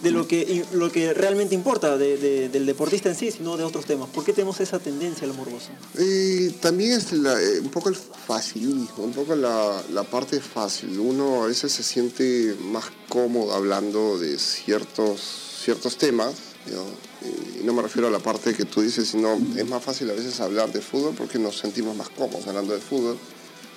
de 0.02 0.12
lo 0.12 0.28
que, 0.28 0.66
lo 0.74 0.92
que 0.92 1.14
realmente 1.14 1.56
importa 1.56 1.98
del 1.98 2.66
deportista 2.66 3.10
en 3.10 3.16
sí, 3.16 3.32
sino 3.32 3.58
de 3.58 3.64
otros 3.64 3.86
temas. 3.86 4.10
¿Por 4.10 4.24
qué 4.24 4.34
tenemos 4.34 4.60
esa 4.60 4.80
tendencia 4.80 5.26
a 5.26 5.28
lo 5.28 5.34
morboso? 5.34 5.70
Eh, 5.98 6.54
también 6.62 6.94
es 6.94 7.12
eh, 7.12 7.60
un 7.62 7.70
poco 7.70 7.90
el 7.90 7.96
facilismo, 7.96 9.04
un 9.04 9.14
poco 9.14 9.36
la, 9.36 9.82
la, 9.92 10.04
parte 10.04 10.40
fácil. 10.40 10.98
Uno 11.00 11.44
a 11.44 11.48
veces 11.48 11.72
se 11.72 11.84
siente 11.84 12.56
más 12.62 12.86
cómodo 13.08 13.54
hablando 13.54 14.18
de 14.18 14.38
ciertos, 14.40 15.22
ciertos 15.64 15.98
temas. 15.98 16.34
Y 17.60 17.64
no 17.64 17.74
me 17.74 17.82
refiero 17.82 18.08
a 18.08 18.12
la 18.12 18.20
parte 18.20 18.54
que 18.54 18.66
tú 18.66 18.82
dices, 18.82 19.10
sino 19.10 19.40
es 19.56 19.68
más 19.68 19.84
fácil 19.84 20.10
a 20.10 20.14
veces 20.14 20.40
hablar 20.40 20.72
de 20.72 20.82
fútbol 20.82 21.16
porque 21.18 21.40
nos 21.40 21.58
sentimos 21.58 21.96
más 21.96 22.10
cómodos 22.10 22.48
hablando 22.48 22.74
de 22.74 22.80
fútbol. 22.80 23.18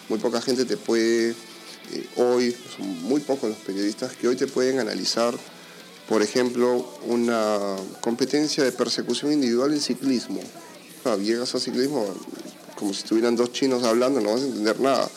Muy 0.08 0.18
poca 0.18 0.42
gente 0.42 0.64
te 0.64 0.76
puede, 0.76 1.30
eh, 1.30 2.06
hoy, 2.16 2.54
son 2.76 3.02
muy 3.02 3.20
pocos 3.20 3.48
los 3.48 3.58
periodistas 3.58 4.12
que 4.12 4.28
hoy 4.28 4.36
te 4.36 4.46
pueden 4.46 4.78
analizar 4.78 5.34
por 6.08 6.22
ejemplo, 6.22 6.86
una 7.06 7.76
competencia 8.00 8.64
de 8.64 8.72
persecución 8.72 9.32
individual 9.32 9.72
en 9.72 9.80
ciclismo. 9.80 10.40
Llegas 11.20 11.54
a 11.54 11.60
ciclismo 11.60 12.06
como 12.76 12.92
si 12.92 13.02
estuvieran 13.02 13.36
dos 13.36 13.52
chinos 13.52 13.84
hablando, 13.84 14.20
no 14.20 14.32
vas 14.32 14.42
a 14.42 14.46
entender 14.46 14.80
nada. 14.80 15.08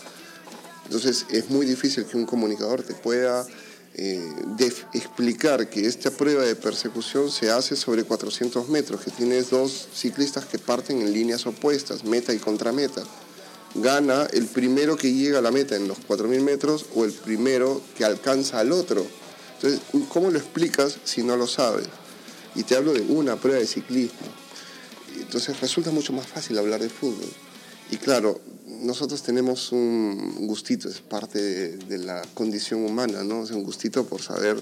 Entonces 0.85 1.25
es 1.31 1.49
muy 1.49 1.65
difícil 1.65 2.05
que 2.05 2.17
un 2.17 2.25
comunicador 2.25 2.83
te 2.83 2.93
pueda 2.93 3.45
eh, 3.95 4.21
explicar 4.93 5.69
que 5.69 5.87
esta 5.87 6.11
prueba 6.11 6.43
de 6.43 6.55
persecución 6.55 7.31
se 7.31 7.49
hace 7.49 7.75
sobre 7.75 8.03
400 8.03 8.69
metros, 8.69 9.01
que 9.01 9.09
tienes 9.09 9.49
dos 9.49 9.87
ciclistas 9.93 10.45
que 10.45 10.59
parten 10.59 11.01
en 11.01 11.13
líneas 11.13 11.45
opuestas, 11.45 12.03
meta 12.03 12.33
y 12.33 12.37
contrameta. 12.37 13.03
Gana 13.73 14.27
el 14.31 14.47
primero 14.47 14.95
que 14.95 15.11
llega 15.11 15.39
a 15.39 15.41
la 15.41 15.51
meta 15.51 15.75
en 15.75 15.87
los 15.87 15.97
4.000 16.07 16.41
metros 16.41 16.85
o 16.93 17.03
el 17.03 17.11
primero 17.11 17.81
que 17.97 18.05
alcanza 18.05 18.59
al 18.59 18.71
otro. 18.71 19.05
Entonces, 19.55 19.81
¿cómo 20.09 20.29
lo 20.29 20.37
explicas 20.37 20.97
si 21.03 21.23
no 21.23 21.35
lo 21.37 21.47
sabes? 21.47 21.87
Y 22.55 22.63
te 22.63 22.75
hablo 22.75 22.93
de 22.93 23.01
una 23.01 23.35
prueba 23.35 23.59
de 23.59 23.67
ciclismo. 23.67 24.27
Entonces 25.19 25.59
resulta 25.59 25.91
mucho 25.91 26.13
más 26.13 26.27
fácil 26.27 26.57
hablar 26.57 26.81
de 26.81 26.89
fútbol. 26.89 27.29
Y 27.91 27.97
claro, 27.97 28.41
nosotros 28.81 29.21
tenemos 29.21 29.71
un 29.71 30.47
gustito, 30.47 30.89
es 30.89 31.01
parte 31.01 31.77
de, 31.77 31.97
la 31.97 32.21
condición 32.33 32.83
humana, 32.83 33.23
¿no? 33.23 33.43
Es 33.43 33.51
un 33.51 33.63
gustito 33.63 34.05
por 34.05 34.21
saber 34.21 34.61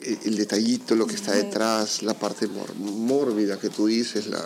eh, 0.00 0.18
el, 0.24 0.36
detallito, 0.36 0.94
lo 0.94 1.06
que 1.06 1.16
está 1.16 1.32
detrás, 1.32 2.02
la 2.02 2.14
parte 2.14 2.48
mórbida 2.76 3.58
que 3.58 3.70
tú 3.70 3.86
dices, 3.86 4.26
la, 4.28 4.42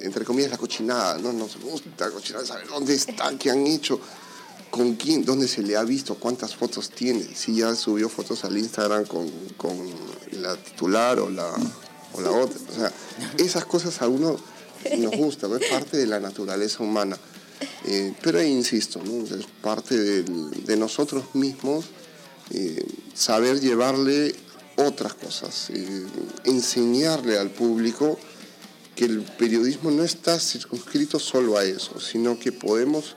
entre 0.00 0.24
comillas, 0.24 0.50
la 0.50 0.58
cochinada, 0.58 1.18
¿no? 1.18 1.32
Nos 1.32 1.58
gusta 1.60 2.06
la 2.06 2.10
cochinada, 2.10 2.46
saber 2.46 2.66
dónde 2.66 2.94
está, 2.94 3.36
qué 3.38 3.50
han 3.50 3.66
hecho 3.66 4.00
con 4.74 4.96
quién, 4.96 5.24
dónde 5.24 5.46
se 5.46 5.62
le 5.62 5.76
ha 5.76 5.84
visto, 5.84 6.16
cuántas 6.16 6.56
fotos 6.56 6.90
tiene, 6.90 7.22
si 7.32 7.54
ya 7.54 7.76
subió 7.76 8.08
fotos 8.08 8.44
al 8.44 8.58
Instagram 8.58 9.04
con, 9.06 9.30
la 10.32 10.56
titular 10.56 11.20
o 11.20 11.30
la, 11.30 11.48
o 12.12 12.20
la 12.20 12.32
otra. 12.32 12.58
O 12.72 12.74
sea, 12.74 12.92
esas 13.38 13.66
cosas 13.66 14.02
a 14.02 14.08
uno 14.08 14.36
nos 14.98 15.16
gusta, 15.16 15.46
es 15.46 15.70
parte 15.70 15.96
de 15.96 16.08
la 16.08 16.18
naturaleza 16.18 16.82
humana. 16.82 17.16
Eh, 17.84 18.14
pero 18.20 18.42
insisto, 18.42 19.00
es 19.00 19.46
parte 19.62 19.96
de, 19.96 20.76
nosotros 20.76 21.22
mismos 21.34 21.84
eh, 22.50 22.84
saber 23.14 23.60
llevarle 23.60 24.34
otras 24.74 25.14
cosas, 25.14 25.70
eh, 25.70 26.06
enseñarle 26.46 27.38
al 27.38 27.50
público 27.50 28.18
que 28.96 29.04
el 29.04 29.22
periodismo 29.22 29.92
no 29.92 30.02
está 30.02 30.40
circunscrito 30.40 31.20
solo 31.20 31.56
a 31.56 31.64
eso, 31.64 32.00
sino 32.00 32.40
que 32.40 32.50
podemos 32.50 33.14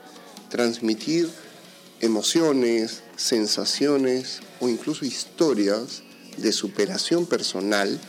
transmitir 0.50 1.28
emociones, 2.00 3.02
sensaciones 3.16 4.40
o 4.60 4.68
incluso 4.68 5.04
historias 5.04 6.02
de 6.36 6.52
superación 6.52 7.26
personal 7.26 8.00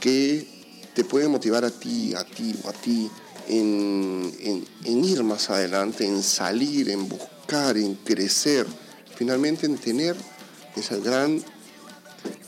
que 0.00 0.46
te 0.94 1.04
pueden 1.04 1.30
motivar 1.30 1.64
a 1.64 1.70
ti, 1.70 2.14
a 2.14 2.24
ti 2.24 2.54
o 2.64 2.68
a 2.68 2.72
ti 2.72 3.10
en, 3.48 4.66
ir 4.84 5.22
más 5.22 5.50
adelante, 5.50 6.04
en 6.04 6.22
salir, 6.22 6.90
en 6.90 7.08
buscar, 7.08 7.76
en 7.76 7.94
crecer, 7.94 8.66
finalmente 9.16 9.66
en 9.66 9.78
tener 9.78 10.16
es 10.76 10.90
el 10.92 11.02
gran, 11.02 11.42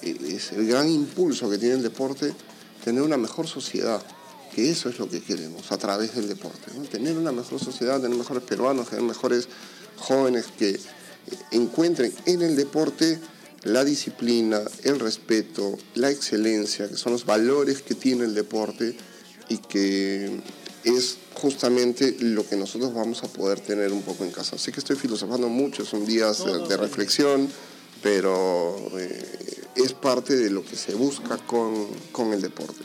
el 0.02 0.66
gran 0.66 0.88
impulso 0.88 1.50
que 1.50 1.58
tiene 1.58 1.76
el 1.76 1.82
deporte, 1.82 2.32
tener 2.84 3.02
una 3.02 3.16
mejor 3.16 3.46
sociedad, 3.48 4.02
que 4.54 4.70
eso 4.70 4.88
es 4.88 4.98
lo 4.98 5.08
que 5.08 5.22
queremos 5.22 5.72
a 5.72 5.78
través 5.78 6.14
del 6.14 6.28
deporte, 6.28 6.70
tener 6.90 7.16
una 7.16 7.32
mejor 7.32 7.58
sociedad, 7.58 8.00
tener 8.00 8.16
mejores 8.16 8.42
peruanos, 8.44 8.88
tener 8.88 9.04
mejores 9.04 9.48
jóvenes 10.00 10.46
que 10.58 10.78
encuentren 11.52 12.12
en 12.26 12.42
el 12.42 12.56
deporte 12.56 13.20
la 13.62 13.84
disciplina, 13.84 14.62
el 14.84 14.98
respeto, 14.98 15.76
la 15.94 16.10
excelencia, 16.10 16.88
que 16.88 16.96
son 16.96 17.12
los 17.12 17.26
valores 17.26 17.82
que 17.82 17.94
tiene 17.94 18.24
el 18.24 18.34
deporte 18.34 18.96
y 19.48 19.58
que 19.58 20.40
es 20.84 21.18
justamente 21.34 22.16
lo 22.20 22.46
que 22.48 22.56
nosotros 22.56 22.94
vamos 22.94 23.22
a 23.22 23.28
poder 23.28 23.60
tener 23.60 23.92
un 23.92 24.02
poco 24.02 24.24
en 24.24 24.30
casa. 24.30 24.56
Sé 24.56 24.72
que 24.72 24.80
estoy 24.80 24.96
filosofando 24.96 25.48
mucho, 25.48 25.84
son 25.84 26.06
días 26.06 26.42
de 26.68 26.76
reflexión, 26.76 27.48
pero 28.02 28.76
eh, 28.98 29.62
es 29.76 29.92
parte 29.92 30.36
de 30.36 30.50
lo 30.50 30.64
que 30.64 30.76
se 30.76 30.94
busca 30.94 31.36
con, 31.36 31.88
con 32.12 32.32
el 32.32 32.40
deporte. 32.40 32.84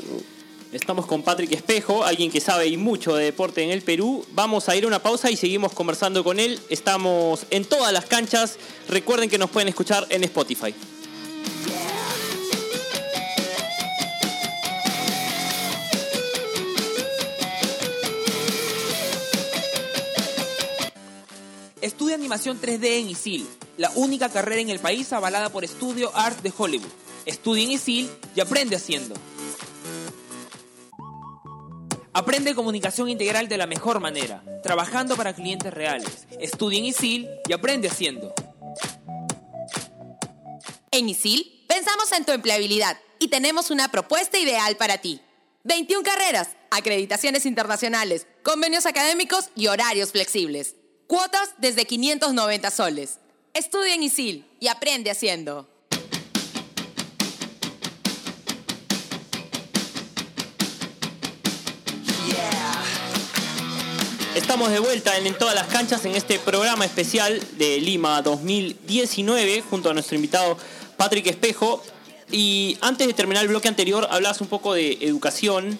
Estamos 0.76 1.06
con 1.06 1.24
Patrick 1.24 1.54
Espejo, 1.54 2.04
alguien 2.04 2.30
que 2.30 2.42
sabe 2.42 2.68
y 2.68 2.76
mucho 2.76 3.16
de 3.16 3.24
deporte 3.24 3.64
en 3.64 3.70
el 3.70 3.82
Perú. 3.82 4.26
Vamos 4.34 4.68
a 4.68 4.76
ir 4.76 4.84
a 4.84 4.88
una 4.88 5.02
pausa 5.02 5.32
y 5.32 5.38
seguimos 5.38 5.72
conversando 5.72 6.22
con 6.22 6.38
él. 6.38 6.60
Estamos 6.68 7.46
en 7.50 7.64
todas 7.64 7.94
las 7.94 8.04
canchas. 8.08 8.58
Recuerden 8.90 9.30
que 9.30 9.38
nos 9.38 9.50
pueden 9.50 9.70
escuchar 9.70 10.06
en 10.10 10.26
Spotify. 10.26 10.76
Estudia 21.80 22.16
animación 22.16 22.60
3D 22.60 23.00
en 23.00 23.10
ISIL, 23.12 23.48
la 23.78 23.92
única 23.96 24.28
carrera 24.28 24.60
en 24.60 24.72
el 24.72 24.80
país 24.80 25.14
avalada 25.14 25.48
por 25.48 25.64
Estudio 25.64 26.14
Art 26.14 26.42
de 26.42 26.52
Hollywood. 26.56 26.92
Estudia 27.26 27.64
en 27.64 27.72
ISIL 27.72 28.10
y 28.36 28.42
aprende 28.42 28.76
haciendo. 28.76 29.16
Aprende 32.18 32.56
comunicación 32.56 33.10
integral 33.10 33.50
de 33.50 33.58
la 33.58 33.68
mejor 33.68 34.00
manera, 34.00 34.42
trabajando 34.64 35.18
para 35.18 35.36
clientes 35.36 35.74
reales. 35.74 36.26
Estudia 36.40 36.80
en 36.80 36.86
ISIL 36.86 37.30
y 37.46 37.52
aprende 37.52 37.90
haciendo. 37.90 38.34
En 40.92 41.10
ISIL 41.10 41.66
pensamos 41.68 42.10
en 42.14 42.24
tu 42.24 42.32
empleabilidad 42.32 42.98
y 43.20 43.28
tenemos 43.28 43.70
una 43.70 43.92
propuesta 43.92 44.40
ideal 44.40 44.78
para 44.78 45.00
ti. 45.00 45.20
21 45.66 46.04
carreras, 46.04 46.52
acreditaciones 46.72 47.46
internacionales, 47.46 48.28
convenios 48.44 48.86
académicos 48.86 49.50
y 49.54 49.68
horarios 49.68 50.14
flexibles. 50.14 50.76
Cuotas 51.08 51.50
desde 51.58 51.84
590 51.84 52.72
soles. 52.72 53.20
Estudia 53.54 53.94
en 53.94 54.04
ISIL 54.04 54.50
y 54.62 54.70
aprende 54.70 55.12
haciendo. 55.12 55.75
Estamos 64.36 64.70
de 64.70 64.80
vuelta 64.80 65.18
en, 65.18 65.28
en 65.28 65.38
todas 65.38 65.56
las 65.56 65.68
canchas 65.68 66.04
en 66.06 66.14
este 66.16 66.40
programa 66.40 66.86
especial 66.86 67.42
de 67.58 67.80
Lima 67.80 68.22
2019 68.22 69.62
junto 69.70 69.90
a 69.90 69.94
nuestro 69.94 70.16
invitado 70.16 70.58
Patrick 70.98 71.28
Espejo. 71.28 71.82
Y 72.32 72.78
antes 72.82 73.08
de 73.08 73.14
terminar 73.14 73.44
el 73.44 73.50
bloque 73.50 73.68
anterior, 73.70 74.08
hablabas 74.10 74.42
un 74.42 74.48
poco 74.48 74.74
de 74.74 74.98
educación, 75.02 75.80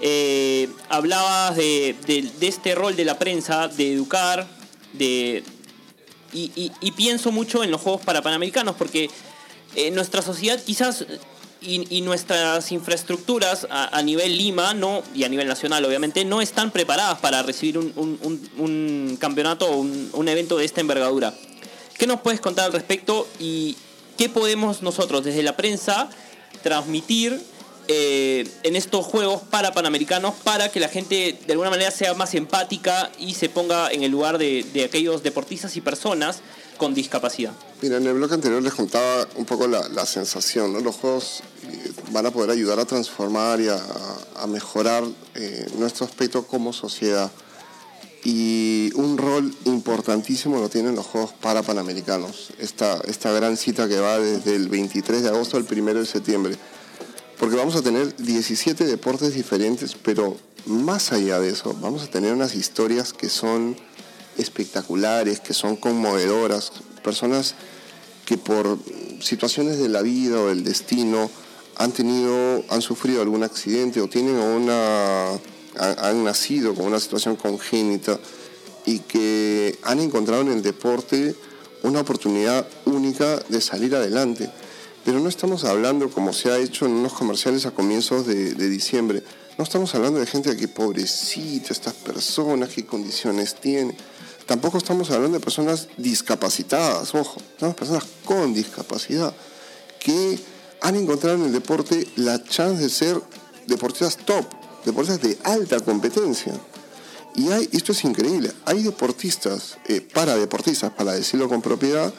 eh, 0.00 0.68
hablabas 0.88 1.56
de, 1.56 1.94
de- 2.06 2.48
este 2.48 2.74
rol 2.74 2.96
de 2.96 3.04
la 3.04 3.18
prensa, 3.18 3.68
de 3.68 3.92
educar, 3.92 4.46
de, 4.92 5.44
y 6.32 6.90
pienso 6.96 7.30
mucho 7.30 7.62
en 7.62 7.70
los 7.70 7.80
Juegos 7.80 8.00
para 8.02 8.22
Panamericanos, 8.22 8.74
porque 8.76 9.08
eh, 9.76 9.90
nuestra 9.92 10.20
sociedad 10.22 10.60
quizás 10.64 11.04
y, 11.64 11.86
y 11.96 12.00
nuestras 12.02 12.70
infraestructuras 12.72 13.66
a, 13.70 13.96
a 13.96 14.02
nivel 14.02 14.36
Lima 14.36 14.74
no 14.74 15.02
y 15.14 15.24
a 15.24 15.28
nivel 15.28 15.48
nacional 15.48 15.84
obviamente 15.84 16.24
no 16.24 16.40
están 16.40 16.70
preparadas 16.70 17.18
para 17.20 17.42
recibir 17.42 17.78
un, 17.78 17.92
un- 17.96 18.18
un- 18.22 18.50
un 18.58 19.16
campeonato 19.20 19.66
o 19.66 19.76
un, 19.78 20.28
evento 20.28 20.56
de 20.56 20.64
esta 20.64 20.80
envergadura. 20.80 21.34
¿Qué 21.98 22.06
nos 22.06 22.20
puedes 22.20 22.40
contar 22.40 22.66
al 22.66 22.72
respecto 22.72 23.26
y 23.38 23.76
qué 24.18 24.28
podemos 24.28 24.82
nosotros 24.82 25.24
desde 25.24 25.42
la 25.42 25.56
prensa 25.56 26.08
transmitir 26.62 27.40
eh, 27.88 28.48
en 28.62 28.76
estos 28.76 29.04
Juegos 29.04 29.42
para 29.50 29.72
Panamericanos 29.72 30.34
para 30.42 30.70
que 30.70 30.80
la 30.80 30.88
gente 30.88 31.38
de 31.46 31.52
alguna 31.52 31.68
manera 31.70 31.90
sea 31.90 32.14
más 32.14 32.34
empática 32.34 33.10
y 33.18 33.34
se 33.34 33.48
ponga 33.50 33.90
en 33.92 34.02
el 34.02 34.10
lugar 34.10 34.38
de, 34.38 34.64
de 34.72 34.84
aquellos 34.84 35.22
deportistas 35.22 35.76
y 35.76 35.80
personas 35.82 36.40
con 36.76 36.94
discapacidad? 36.94 37.52
Mira, 37.82 37.96
en 37.96 38.06
el 38.06 38.14
bloque 38.14 38.34
anterior 38.34 38.62
les 38.62 38.74
contaba 38.74 39.26
un 39.36 39.44
poco 39.44 39.66
la, 39.66 39.88
la 39.88 40.06
sensación, 40.06 40.72
¿no? 40.72 40.80
Los 40.80 40.96
juegos 40.96 41.42
eh, 41.64 41.92
van 42.12 42.26
a 42.26 42.30
poder 42.30 42.50
ayudar 42.50 42.78
a 42.78 42.84
transformar 42.84 43.60
y 43.60 43.68
a, 43.68 43.80
a 44.36 44.46
mejorar 44.46 45.04
eh, 45.34 45.66
nuestro 45.78 46.06
aspecto 46.06 46.46
como 46.46 46.72
sociedad. 46.72 47.30
Y 48.24 48.90
un 48.94 49.18
rol 49.18 49.54
importantísimo 49.66 50.58
lo 50.58 50.70
tienen 50.70 50.94
los 50.94 51.04
Juegos 51.04 51.34
para 51.42 51.62
Panamericanos, 51.62 52.54
esta, 52.58 52.98
esta 53.06 53.30
gran 53.32 53.58
cita 53.58 53.86
que 53.86 54.00
va 54.00 54.18
desde 54.18 54.56
el 54.56 54.70
23 54.70 55.22
de 55.22 55.28
agosto 55.28 55.58
al 55.58 55.66
1 55.70 55.94
de 55.94 56.06
septiembre. 56.06 56.56
Porque 57.38 57.56
vamos 57.56 57.76
a 57.76 57.82
tener 57.82 58.16
17 58.16 58.86
deportes 58.86 59.34
diferentes, 59.34 59.94
pero 60.02 60.38
más 60.64 61.12
allá 61.12 61.38
de 61.38 61.50
eso, 61.50 61.76
vamos 61.82 62.02
a 62.02 62.06
tener 62.06 62.32
unas 62.32 62.54
historias 62.54 63.12
que 63.12 63.28
son 63.28 63.76
espectaculares, 64.38 65.40
que 65.40 65.54
son 65.54 65.76
conmovedoras, 65.76 66.72
personas 67.02 67.54
que 68.24 68.38
por 68.38 68.78
situaciones 69.20 69.78
de 69.78 69.88
la 69.88 70.02
vida 70.02 70.40
o 70.40 70.48
del 70.48 70.64
destino 70.64 71.30
han 71.76 71.92
tenido, 71.92 72.64
han 72.68 72.82
sufrido 72.82 73.22
algún 73.22 73.42
accidente 73.42 74.00
o 74.00 74.08
tienen 74.08 74.36
una, 74.36 75.32
han, 75.78 76.24
nacido 76.24 76.74
con 76.74 76.86
una 76.86 77.00
situación 77.00 77.36
congénita 77.36 78.18
y 78.86 79.00
que 79.00 79.78
han 79.82 80.00
encontrado 80.00 80.42
en 80.42 80.48
el 80.48 80.62
deporte 80.62 81.34
una 81.82 82.00
oportunidad 82.00 82.66
única 82.86 83.36
de 83.48 83.60
salir 83.60 83.94
adelante. 83.94 84.50
Pero 85.04 85.20
no 85.20 85.28
estamos 85.28 85.64
hablando, 85.64 86.10
como 86.10 86.32
se 86.32 86.50
ha 86.50 86.58
hecho 86.58 86.86
en 86.86 86.92
unos 86.92 87.12
comerciales 87.12 87.66
a 87.66 87.72
comienzos 87.72 88.26
de, 88.26 88.54
de 88.54 88.68
diciembre, 88.70 89.22
no 89.58 89.62
estamos 89.62 89.94
hablando 89.94 90.18
de 90.18 90.26
gente 90.26 90.56
que 90.56 90.66
pobrecita, 90.66 91.72
estas 91.72 91.94
personas, 91.94 92.70
qué 92.70 92.84
condiciones 92.84 93.54
tienen. 93.54 93.96
Tampoco 94.46 94.78
estamos 94.78 95.10
hablando 95.10 95.38
de 95.38 95.44
personas 95.44 95.88
discapacitadas, 95.96 97.14
ojo, 97.14 97.40
estamos 97.52 97.74
personas 97.74 98.04
con 98.24 98.52
discapacidad 98.52 99.34
que 100.00 100.38
han 100.82 100.96
encontrado 100.96 101.36
en 101.36 101.44
el 101.44 101.52
deporte 101.52 102.06
la 102.16 102.42
chance 102.44 102.82
de 102.82 102.90
ser 102.90 103.20
deportistas 103.66 104.18
top, 104.18 104.44
deportistas 104.84 105.22
de 105.22 105.38
alta 105.44 105.80
competencia. 105.80 106.52
Y 107.36 107.50
hay, 107.50 107.68
esto 107.72 107.92
es 107.92 108.04
increíble, 108.04 108.52
hay 108.66 108.82
deportistas, 108.82 109.78
eh, 109.86 110.00
para 110.02 110.36
deportistas, 110.36 110.92
para 110.92 111.12
decirlo 111.12 111.48
con 111.48 111.62
propiedad, 111.62 112.12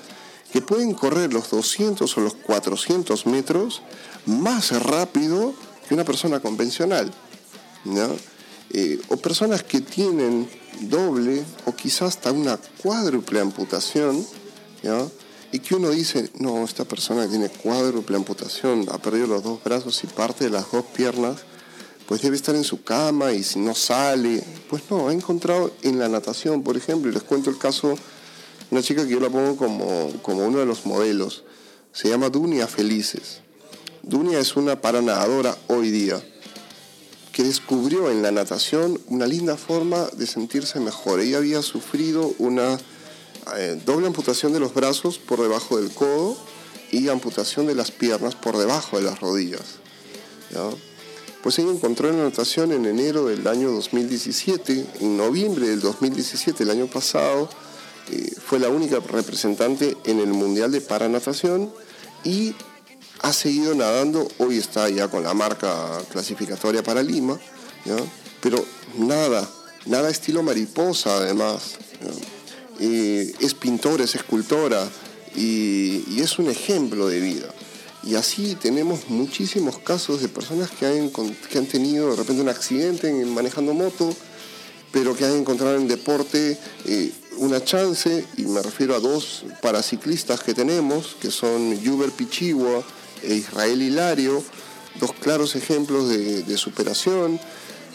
que 0.51 0.61
pueden 0.61 0.93
correr 0.93 1.31
los 1.31 1.51
200 1.51 2.17
o 2.17 2.21
los 2.21 2.33
400 2.33 3.25
metros 3.27 3.81
más 4.25 4.71
rápido 4.81 5.53
que 5.87 5.93
una 5.93 6.03
persona 6.03 6.39
convencional. 6.39 7.13
Eh, 8.71 8.99
o 9.09 9.17
personas 9.17 9.61
que 9.63 9.79
tienen 9.79 10.49
doble 10.81 11.43
o 11.65 11.75
quizás 11.75 12.15
hasta 12.15 12.31
una 12.31 12.57
cuádruple 12.81 13.39
amputación, 13.39 14.25
¿ya? 14.83 15.07
y 15.51 15.59
que 15.59 15.75
uno 15.75 15.89
dice, 15.91 16.29
no, 16.39 16.63
esta 16.63 16.85
persona 16.85 17.27
tiene 17.27 17.49
cuádruple 17.49 18.17
amputación, 18.17 18.85
ha 18.91 18.97
perdido 18.97 19.27
los 19.27 19.43
dos 19.43 19.63
brazos 19.63 20.03
y 20.03 20.07
parte 20.07 20.45
de 20.45 20.49
las 20.49 20.71
dos 20.71 20.85
piernas, 20.85 21.37
pues 22.07 22.21
debe 22.21 22.35
estar 22.35 22.55
en 22.55 22.63
su 22.63 22.83
cama 22.83 23.31
y 23.31 23.43
si 23.43 23.59
no 23.59 23.73
sale, 23.73 24.43
pues 24.69 24.83
no, 24.89 25.07
ha 25.07 25.13
encontrado 25.13 25.71
en 25.81 25.97
la 25.97 26.09
natación, 26.09 26.61
por 26.61 26.77
ejemplo, 26.77 27.09
y 27.09 27.13
les 27.13 27.23
cuento 27.23 27.49
el 27.49 27.57
caso, 27.57 27.95
una 28.69 28.81
chica 28.81 29.05
que 29.05 29.11
yo 29.11 29.19
la 29.19 29.29
pongo 29.29 29.55
como, 29.55 30.11
como 30.21 30.45
uno 30.45 30.59
de 30.59 30.65
los 30.65 30.85
modelos, 30.85 31.43
se 31.93 32.09
llama 32.09 32.29
Dunia 32.29 32.67
Felices. 32.67 33.39
Dunia 34.03 34.39
es 34.39 34.55
una 34.55 34.81
paranadadora 34.81 35.57
hoy 35.67 35.89
día 35.89 36.21
que 37.35 37.43
descubrió 37.43 38.09
en 38.09 38.21
la 38.21 38.31
natación 38.31 38.97
una 39.09 39.27
linda 39.27 39.57
forma 39.57 40.07
de 40.15 40.25
sentirse 40.25 40.79
mejor. 40.79 41.19
Ella 41.19 41.39
había 41.39 41.61
sufrido 41.61 42.33
una 42.39 42.79
eh, 43.57 43.77
doble 43.85 44.07
amputación 44.07 44.53
de 44.53 44.61
los 44.61 44.73
brazos 44.73 45.17
por 45.17 45.41
debajo 45.41 45.75
del 45.75 45.91
codo 45.91 46.37
y 46.93 47.09
amputación 47.09 47.67
de 47.67 47.75
las 47.75 47.91
piernas 47.91 48.35
por 48.35 48.57
debajo 48.57 48.95
de 48.95 49.03
las 49.03 49.19
rodillas. 49.19 49.79
Pues 51.43 51.59
ella 51.59 51.71
encontró 51.71 52.07
en 52.07 52.19
la 52.19 52.23
natación 52.23 52.71
en 52.71 52.85
enero 52.85 53.25
del 53.25 53.45
año 53.49 53.69
2017, 53.69 54.85
en 55.01 55.17
noviembre 55.17 55.67
del 55.67 55.81
2017, 55.81 56.63
el 56.63 56.69
año 56.69 56.87
pasado, 56.87 57.49
eh, 58.13 58.31
fue 58.47 58.59
la 58.59 58.69
única 58.69 59.01
representante 59.01 59.97
en 60.05 60.21
el 60.21 60.29
Mundial 60.29 60.71
de 60.71 60.79
Paranatación 60.79 61.69
y 62.23 62.55
ha 63.21 63.33
seguido 63.33 63.73
nadando, 63.75 64.27
hoy 64.37 64.57
está 64.57 64.89
ya 64.89 65.07
con 65.07 65.23
la 65.23 65.33
marca 65.33 66.01
clasificatoria 66.11 66.83
para 66.83 67.01
Lima, 67.01 67.39
pero 68.41 68.63
nada, 68.97 69.49
nada 69.85 70.09
estilo 70.09 70.43
mariposa 70.43 71.17
además. 71.17 71.75
es 72.79 73.53
pintora, 73.53 74.03
es 74.03 74.15
escultora 74.15 74.87
y, 75.35 76.21
es 76.21 76.37
un 76.39 76.49
ejemplo 76.49 77.07
de 77.07 77.19
vida. 77.19 77.47
Y 78.03 78.15
así 78.15 78.55
tenemos 78.55 79.09
muchísimos 79.09 79.79
casos 79.79 80.21
de 80.21 80.27
personas 80.27 80.69
que 80.69 80.85
han, 80.85 81.09
que 81.49 81.57
han 81.57 81.65
tenido 81.65 82.11
de 82.11 82.17
repente 82.17 82.41
un 82.43 82.49
accidente 82.49 83.09
en- 83.09 83.33
manejando 83.33 83.73
moto, 83.73 84.13
pero 84.91 85.15
que 85.15 85.25
han 85.25 85.33
encontrado 85.35 85.75
en 85.75 85.87
deporte 85.87 86.57
eh, 86.85 87.11
una 87.37 87.63
chance, 87.63 88.25
y 88.37 88.43
me 88.43 88.61
refiero 88.61 88.95
a 88.95 88.99
dos 88.99 89.45
paraciclistas 89.61 90.41
que 90.41 90.53
tenemos, 90.53 91.15
que 91.19 91.31
son 91.31 91.79
Yuber 91.81 92.11
Pichigua 92.11 92.83
e 93.25 93.35
Israel 93.35 93.81
Hilario, 93.81 94.43
dos 94.99 95.13
claros 95.13 95.55
ejemplos 95.55 96.09
de, 96.09 96.57
superación. 96.57 97.39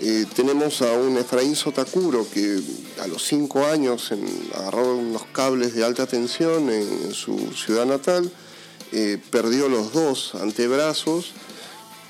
Eh, 0.03 0.27
tenemos 0.35 0.81
a 0.83 0.93
un 0.93 1.19
Efraín 1.19 1.57
Sotakuro 1.57 2.27
que 2.31 2.61
a 3.01 3.07
los 3.07 3.23
cinco 3.27 3.65
años 3.67 4.11
agarró 4.55 4.97
unos 4.97 5.25
cables 5.33 5.75
de 5.75 5.85
alta 5.85 6.07
tensión 6.07 6.71
en, 6.71 7.13
su 7.13 7.53
ciudad 7.53 7.87
natal, 7.87 8.31
eh, 8.93 9.19
perdió 9.31 9.69
los 9.69 9.93
dos 9.93 10.35
antebrazos, 10.37 11.33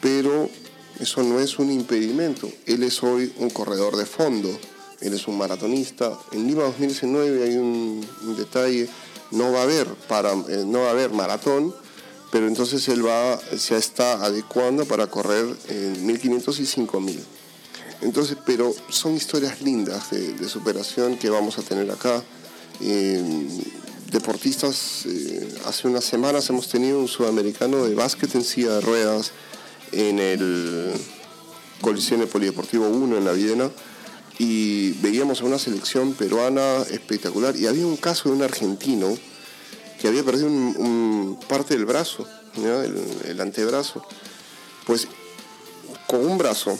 pero 0.00 0.48
eso 1.00 1.22
no 1.22 1.40
es 1.40 1.59
un 1.59 1.70
impedimento. 1.72 2.48
Él 2.66 2.83
es 2.83 3.02
hoy 3.02 3.33
un 3.38 3.50
corredor 3.50 3.96
de 3.96 4.06
fondo, 4.06 4.48
él 5.00 5.14
es 5.14 5.26
un 5.26 5.38
maratonista. 5.38 6.16
En 6.33 6.46
Lima 6.46 6.62
2019 6.64 7.42
hay 7.42 7.56
un, 7.56 8.06
un 8.22 8.37
detalle, 8.37 8.88
no 9.33 9.52
va 9.52 9.61
a 9.61 9.62
haber 9.62 9.87
para, 10.09 10.33
eh, 10.33 10.64
no 10.66 10.80
va 10.80 10.88
a 10.88 10.90
haber 10.90 11.11
maratón, 11.11 11.74
pero 12.31 12.47
entonces 12.47 12.88
él 12.88 13.07
va, 13.07 13.38
se 13.57 13.77
está 13.77 14.25
adecuando 14.25 14.85
para 14.85 15.09
correr 15.09 15.47
en 15.69 16.07
1500 16.07 16.61
y 16.61 16.66
5000. 16.66 17.21
Entonces, 18.03 18.38
pero 18.47 18.75
son 18.88 19.14
historias 19.14 19.61
lindas 19.61 20.11
de, 20.11 20.49
superación 20.49 21.19
que 21.19 21.29
vamos 21.29 21.59
a 21.59 21.62
tener 21.62 21.90
acá. 21.90 22.23
Eh, 22.81 23.23
deportistas, 24.11 25.05
eh, 25.07 25.49
hace 25.66 25.87
unas 25.87 26.05
semanas 26.05 26.49
hemos 26.49 26.69
tenido 26.69 26.99
un 26.99 27.09
sudamericano 27.09 27.85
de 27.85 27.95
básquet 27.95 28.35
en 28.35 28.43
silla 28.43 28.75
de 28.75 28.81
ruedas 28.81 29.33
en 29.93 30.19
el, 30.19 30.93
Coliseo 31.81 32.27
Polideportivo 32.27 32.88
1 32.88 33.16
en 33.16 33.25
la 33.25 33.33
Viena 33.33 33.71
y 34.38 34.93
veíamos 35.03 35.40
a 35.40 35.45
una 35.45 35.59
selección 35.59 36.12
peruana 36.14 36.83
espectacular 36.90 37.57
y 37.57 37.66
había 37.66 37.87
un 37.87 37.97
caso 37.97 38.29
de 38.29 38.37
un 38.37 38.43
argentino 38.43 39.16
que 40.00 40.08
había 40.08 40.24
perdido 40.24 40.46
un, 40.48 41.38
parte 41.48 41.74
del 41.74 41.84
brazo, 41.84 42.26
el, 42.56 43.40
antebrazo. 43.40 44.02
Pues 44.86 45.06
con 46.06 46.24
un 46.24 46.38
brazo 46.38 46.76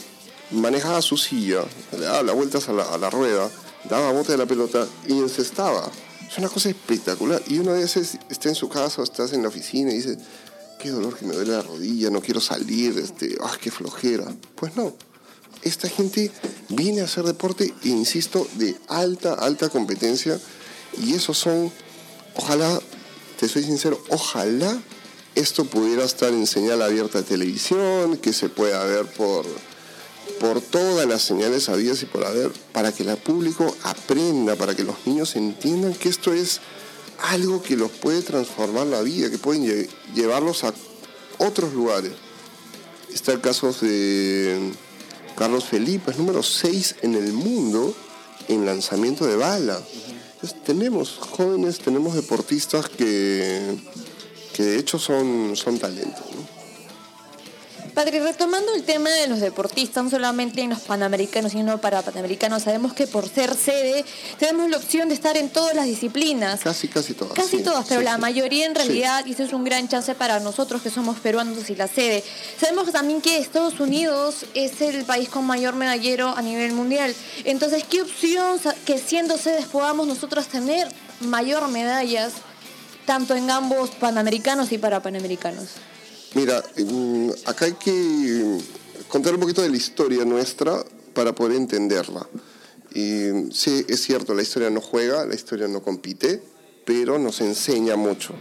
manejaba 0.51 1.03
su 1.03 1.17
silla, 1.17 1.63
le 1.93 2.01
daba 2.01 2.33
vueltas 2.33 2.69
a 2.69 2.73
la, 2.73 2.85
a 2.85 2.99
la 2.99 3.11
rueda, 3.11 3.51
daba 3.89 4.13
bote 4.13 4.33
de 4.33 4.39
la 4.39 4.47
pelota 4.47 4.87
y 5.07 5.13
encestaba. 5.13 5.91
Es 6.29 6.39
una 6.39 6.49
cosa 6.49 6.71
espectacular. 6.71 7.43
Y 7.47 7.59
uno 7.59 7.73
a 7.73 7.75
veces 7.75 8.19
está 8.31 8.49
en 8.49 8.55
su 8.55 8.69
casa 8.69 9.03
estás 9.03 9.33
en 9.33 9.43
la 9.43 9.49
oficina 9.49 9.91
y 9.93 9.97
dice, 9.97 10.17
qué 10.81 10.91
dolor 10.91 11.17
que 11.17 11.27
me 11.27 11.35
duele 11.35 11.53
la 11.53 11.63
rodilla, 11.63 12.11
no 12.11 12.21
quiero 12.23 12.41
salir, 12.41 12.99
este, 12.99 13.37
ah, 13.43 13.57
qué 13.61 13.71
flojera. 13.71 14.35
Pues 14.55 14.77
no, 14.77 14.95
esta 15.63 15.89
gente 15.89 16.31
viene 16.71 17.03
a 17.03 17.05
hacer 17.05 17.25
deporte, 17.25 17.75
insisto, 17.83 18.49
de 18.55 18.77
alta, 18.89 19.35
alta 19.35 19.69
competencia. 19.69 20.41
Y 21.03 21.15
esos 21.15 21.39
son, 21.39 21.71
ojalá, 22.35 22.81
te 23.41 23.49
soy 23.49 23.63
sincero, 23.63 23.99
ojalá 24.11 24.79
esto 25.35 25.65
pudiera 25.65 26.05
estar 26.05 26.31
en 26.31 26.47
señal 26.47 26.83
abierta 26.83 27.23
de 27.23 27.25
televisión, 27.25 28.19
que 28.19 28.35
se 28.35 28.51
pueda 28.51 28.85
ver 28.85 29.07
por, 29.07 29.47
por 30.39 30.61
todas 30.61 31.09
las 31.09 31.23
señales 31.23 31.71
habidas 31.71 32.03
y 32.03 32.05
por 32.05 32.27
haber, 32.27 32.53
para 32.75 32.93
que 32.93 33.03
el 33.03 33.17
público 33.17 33.75
aprenda, 33.83 34.57
para 34.57 34.75
que 34.75 34.85
los 34.85 35.07
niños 35.07 35.37
entiendan 35.37 35.95
que 35.95 36.11
esto 36.11 36.35
es 36.35 36.61
algo 37.31 37.63
que 37.63 37.77
los 37.77 37.91
puede 37.91 38.21
transformar 38.21 38.87
la 38.89 39.01
vida, 39.01 39.31
que 39.31 39.39
pueden 39.39 39.89
llevarlos 40.15 40.63
a 40.65 40.75
otros 41.39 41.73
lugares. 41.73 42.13
Está 43.11 43.33
el 43.33 43.41
caso 43.41 43.73
de 43.81 44.71
Carlos 45.39 45.65
Felipe, 45.65 46.11
es 46.11 46.19
número 46.19 46.43
6 46.43 46.97
en 47.01 47.15
el 47.15 47.33
mundo 47.33 47.95
en 48.49 48.67
lanzamiento 48.67 49.25
de 49.25 49.37
bala. 49.37 49.81
Tenemos 50.65 51.19
jóvenes, 51.19 51.79
tenemos 51.79 52.15
deportistas 52.15 52.89
que, 52.89 53.77
que 54.55 54.63
de 54.63 54.79
hecho 54.79 54.99
son, 54.99 55.55
son 55.57 55.79
talentos. 55.79 56.25
Padre, 58.01 58.21
retomando 58.21 58.75
el 58.75 58.83
tema 58.85 59.11
de 59.11 59.27
los 59.27 59.41
deportistas, 59.41 60.03
no 60.03 60.09
solamente 60.09 60.63
en 60.63 60.71
los 60.71 60.81
panamericanos, 60.81 61.53
sino 61.53 61.79
para 61.83 62.01
panamericanos, 62.01 62.63
sabemos 62.63 62.95
que 62.95 63.07
por 63.07 63.29
ser 63.29 63.55
sede 63.55 64.07
tenemos 64.39 64.71
la 64.71 64.79
opción 64.79 65.11
de 65.11 65.15
estar 65.15 65.37
en 65.37 65.51
todas 65.51 65.75
las 65.75 65.85
disciplinas. 65.85 66.61
Casi, 66.61 66.89
casi 66.89 67.13
todas. 67.13 67.35
Casi 67.35 67.63
todas, 67.63 67.87
pero 67.87 68.01
la 68.01 68.17
mayoría 68.17 68.65
en 68.65 68.75
realidad, 68.75 69.27
y 69.27 69.33
eso 69.33 69.43
es 69.43 69.53
un 69.53 69.65
gran 69.65 69.87
chance 69.87 70.15
para 70.15 70.41
nosotros 70.41 70.81
que 70.81 70.89
somos 70.89 71.19
peruanos 71.19 71.69
y 71.69 71.75
la 71.75 71.89
sede. 71.89 72.25
Sabemos 72.59 72.91
también 72.91 73.21
que 73.21 73.37
Estados 73.37 73.79
Unidos 73.81 74.47
es 74.55 74.81
el 74.81 75.05
país 75.05 75.29
con 75.29 75.45
mayor 75.45 75.75
medallero 75.75 76.35
a 76.35 76.41
nivel 76.41 76.73
mundial. 76.73 77.15
Entonces, 77.45 77.85
¿qué 77.85 78.01
opción 78.01 78.59
que 78.87 78.97
siendo 78.97 79.37
sedes 79.37 79.67
podamos 79.67 80.07
nosotros 80.07 80.47
tener 80.47 80.89
mayor 81.21 81.69
medallas, 81.69 82.33
tanto 83.05 83.35
en 83.35 83.51
ambos 83.51 83.91
panamericanos 83.91 84.73
y 84.73 84.79
para 84.79 85.03
panamericanos? 85.03 85.90
Mira, 86.35 86.63
mm, 86.77 87.31
acá 87.47 87.65
hay 87.65 87.73
que 87.73 88.59
contar 89.09 89.35
un 89.35 89.41
poquito 89.41 89.63
de 89.63 89.69
la 89.69 89.77
historia 89.77 90.25
nuestra 90.25 90.85
para 91.13 91.35
poder 91.35 91.57
entenderla. 91.57 92.27
Y, 92.95 93.53
sí, 93.53 93.85
es 93.89 94.03
cierto, 94.03 94.35
la 94.35 94.43
historia 94.43 94.71
no 94.71 94.81
juega, 94.81 95.27
la 95.27 95.35
historia 95.35 95.67
no 95.67 95.83
compite, 95.83 96.43
pero 96.85 97.19
nos 97.19 97.41
enseña 97.41 97.97
mucho. 97.97 98.35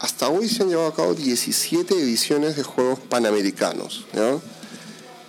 Hasta 0.00 0.28
hoy 0.28 0.48
se 0.48 0.64
han 0.64 0.68
llevado 0.68 0.88
a 0.88 0.94
cabo 0.94 1.14
17 1.14 1.94
ediciones 1.94 2.56
de 2.56 2.64
Juegos 2.64 2.98
Panamericanos. 3.08 4.06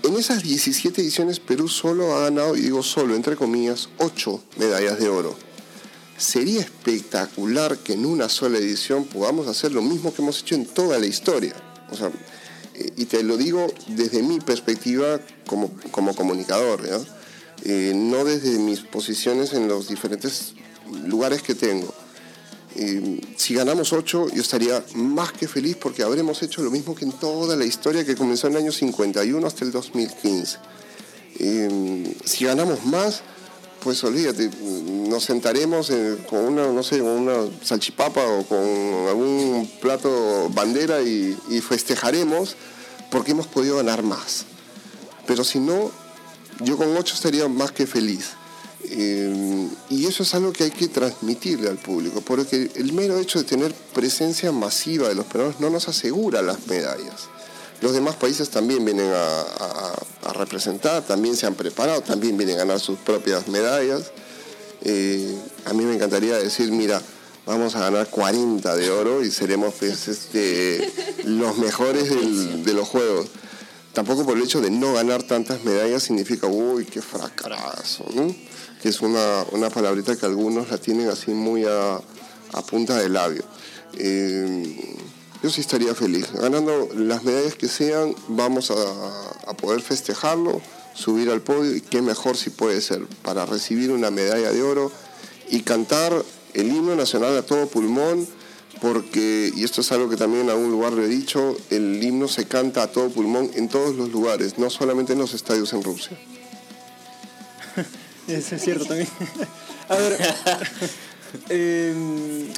En 0.01 0.15
esas 0.17 0.41
17 0.41 0.99
ediciones 0.99 1.39
Perú 1.39 1.67
solo 1.67 2.15
ha 2.15 2.21
ganado, 2.21 2.55
y 2.55 2.61
digo 2.61 2.81
solo, 2.81 3.15
entre 3.15 3.35
comillas, 3.35 3.89
8 3.99 4.43
medallas 4.57 4.99
de 4.99 5.09
oro. 5.09 5.35
Sería 6.17 6.61
espectacular 6.61 7.77
que 7.77 7.93
en 7.93 8.05
una 8.05 8.29
sola 8.29 8.57
edición 8.57 9.05
podamos 9.05 9.47
hacer 9.47 9.71
lo 9.71 9.81
mismo 9.81 10.13
que 10.13 10.21
hemos 10.23 10.41
hecho 10.41 10.55
en 10.55 10.65
toda 10.65 10.97
la 10.97 11.05
historia. 11.05 11.55
O 11.93 11.95
sea, 11.95 12.11
eh, 12.75 12.91
y 12.97 13.05
te 13.05 13.23
lo 13.23 13.37
digo 13.37 13.67
desde 13.87 14.23
mi 14.23 14.39
perspectiva 14.39 15.19
como, 15.45 15.69
como 15.91 16.15
comunicador, 16.15 16.81
eh, 17.63 17.93
no 17.95 18.25
desde 18.25 18.57
mis 18.57 18.81
posiciones 18.81 19.53
en 19.53 19.67
los 19.67 19.87
diferentes 19.87 20.53
lugares 21.05 21.43
que 21.43 21.53
tengo. 21.53 21.93
Eh, 22.75 23.21
si 23.37 23.53
ganamos 23.53 23.93
8, 23.93 24.29
yo 24.33 24.41
estaría 24.41 24.83
más 24.95 25.31
que 25.31 25.47
feliz 25.47 25.77
porque 25.79 26.01
habremos 26.01 26.41
hecho 26.41 26.63
lo 26.63 26.71
mismo 26.71 26.95
que 26.95 27.05
en 27.05 27.11
toda 27.11 27.55
la 27.55 27.65
historia 27.65 28.03
que 28.03 28.15
comenzó 28.15 28.47
en 28.47 28.53
el 28.53 28.63
año 28.63 28.71
51 28.71 29.45
hasta 29.45 29.65
el 29.65 29.71
2015. 29.71 30.57
si 32.25 32.45
ganamos 32.45 32.83
más, 32.85 33.21
pues 33.83 34.03
olvídate, 34.03 34.49
nos 35.09 35.25
sentaremos 35.25 35.91
con 36.29 36.39
una, 36.39 36.67
no 36.67 36.83
sé, 36.83 37.01
una 37.01 37.45
salchipapa 37.61 38.25
o 38.25 38.45
con 38.45 38.57
algún 39.09 39.69
plato 39.81 40.49
bandera 40.49 41.01
y, 41.01 41.35
festejaremos 41.61 42.55
porque 43.11 43.31
hemos 43.31 43.47
podido 43.47 43.77
ganar 43.77 44.03
más. 44.03 44.45
Pero 45.27 45.43
si 45.43 45.59
no, 45.59 45.91
yo 46.61 46.77
con 46.77 46.95
ocho 46.95 47.13
estaría 47.13 47.47
más 47.47 47.71
que 47.71 47.85
feliz. 47.85 48.31
Eh, 48.85 49.67
y 49.89 50.05
eso 50.05 50.23
es 50.23 50.33
algo 50.33 50.53
que 50.53 50.65
hay 50.65 50.71
que 50.71 50.87
transmitirle 50.87 51.69
al 51.69 51.77
público, 51.77 52.21
porque 52.21 52.71
el 52.75 52.93
mero 52.93 53.17
hecho 53.17 53.39
de 53.39 53.45
tener 53.45 53.73
presencia 53.93 54.51
masiva 54.51 55.09
de 55.09 55.15
los 55.15 55.25
peruanos 55.25 55.59
no 55.59 55.69
nos 55.69 55.87
asegura 55.87 56.41
las 56.41 56.67
medallas. 56.67 57.29
Los 57.81 57.93
demás 57.93 58.15
países 58.15 58.49
también 58.49 58.85
vienen 58.85 59.11
a, 59.13 59.93
representar, 60.33 61.03
también 61.03 61.35
se 61.35 61.45
han 61.45 61.53
preparado, 61.53 62.01
también 62.01 62.37
vienen 62.37 62.55
a 62.55 62.59
ganar 62.59 62.79
sus 62.79 62.97
propias 62.97 63.47
medallas. 63.47 64.11
Eh, 64.81 65.37
a 65.65 65.73
mí 65.73 65.83
me 65.83 65.93
encantaría 65.93 66.37
decir, 66.37 66.71
mira, 66.71 67.01
vamos 67.45 67.75
a 67.75 67.79
ganar 67.79 68.07
40 68.07 68.75
de 68.75 68.89
oro 68.89 69.23
y 69.23 69.31
seremos 69.31 69.73
pues, 69.75 70.07
este, 70.07 70.91
los 71.25 71.57
mejores 71.57 72.09
de 72.65 72.73
los 72.73 72.87
juegos. 72.87 73.27
Tampoco 73.93 74.25
por 74.25 74.37
el 74.37 74.43
hecho 74.43 74.59
de 74.59 74.71
no 74.71 74.93
ganar 74.93 75.21
tantas 75.21 75.63
medallas 75.63 76.01
significa, 76.01 76.47
uy, 76.47 76.85
qué 76.85 77.01
fracaso, 77.01 78.05
¿no? 78.15 78.35
Que 78.81 78.89
es 78.89 79.01
una, 79.01 79.45
una 79.51 79.69
palabrita 79.69 80.15
que 80.15 80.25
algunos 80.25 80.69
la 80.71 80.79
tienen 80.79 81.09
así 81.09 81.31
muy 81.31 81.63
a, 81.65 82.01
punta 82.67 82.97
de 82.97 83.09
labio. 83.09 83.43
Eh, 83.97 84.95
yo 85.43 85.49
sí 85.49 85.59
estaría 85.59 85.93
feliz. 85.93 86.31
Ganando 86.31 86.89
las 86.95 87.23
medallas 87.23 87.55
que 87.55 87.67
sean, 87.67 88.15
vamos 88.29 88.71
a, 88.71 89.53
poder 89.57 89.81
festejarlo, 89.81 90.61
subir 90.93 91.29
al 91.29 91.41
podio 91.41 91.75
y 91.75 91.81
qué 91.81 92.01
mejor 92.01 92.37
si 92.37 92.49
puede 92.49 92.81
ser 92.81 93.05
para 93.21 93.45
recibir 93.45 93.91
una 93.91 94.09
medalla 94.09 94.51
de 94.51 94.63
oro 94.63 94.91
y 95.49 95.61
cantar 95.61 96.23
el 96.53 96.67
himno 96.67 96.95
nacional 96.95 97.37
a 97.37 97.41
todo 97.43 97.67
pulmón, 97.67 98.25
porque, 98.81 99.51
y 99.55 99.63
esto 99.63 99.81
es 99.81 99.91
algo 99.91 100.09
que 100.09 100.17
también 100.17 100.43
en 100.45 100.49
algún 100.49 100.71
lugar 100.71 100.93
le 100.93 101.05
he 101.05 101.07
dicho, 101.07 101.57
el 101.69 102.01
himno 102.01 102.27
se 102.27 102.45
canta 102.45 102.83
a 102.83 102.91
todo 102.91 103.09
pulmón 103.09 103.51
en 103.55 103.67
todos 103.67 103.95
los 103.95 104.11
lugares, 104.11 104.57
no 104.57 104.69
solamente 104.69 105.13
en 105.13 105.19
los 105.19 105.33
estadios 105.33 105.73
en 105.73 105.83
Rusia. 105.83 106.17
Eso 108.27 108.55
es 108.55 108.61
cierto 108.61 108.85
también. 108.85 109.09
a 109.89 109.95
ver, 109.95 110.17
eh, 111.49 112.53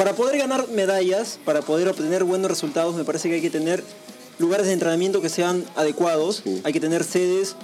para 0.00 0.14
poder 0.14 0.38
ganar 0.38 0.66
medallas, 0.68 1.38
para 1.44 1.60
poder 1.60 1.86
obtener 1.86 2.24
buenos 2.24 2.50
resultados, 2.50 2.94
me 2.94 3.04
parece 3.04 3.28
que 3.28 3.34
hay 3.34 3.40
que 3.42 3.50
tener 3.50 3.84
lugares 4.38 4.66
de 4.66 4.72
entrenamiento 4.72 5.20
que 5.20 5.28
sean 5.28 5.62
adecuados, 5.76 6.42
hay 6.64 6.72
que 6.72 6.80
tener 6.80 7.04
sedes, 7.04 7.54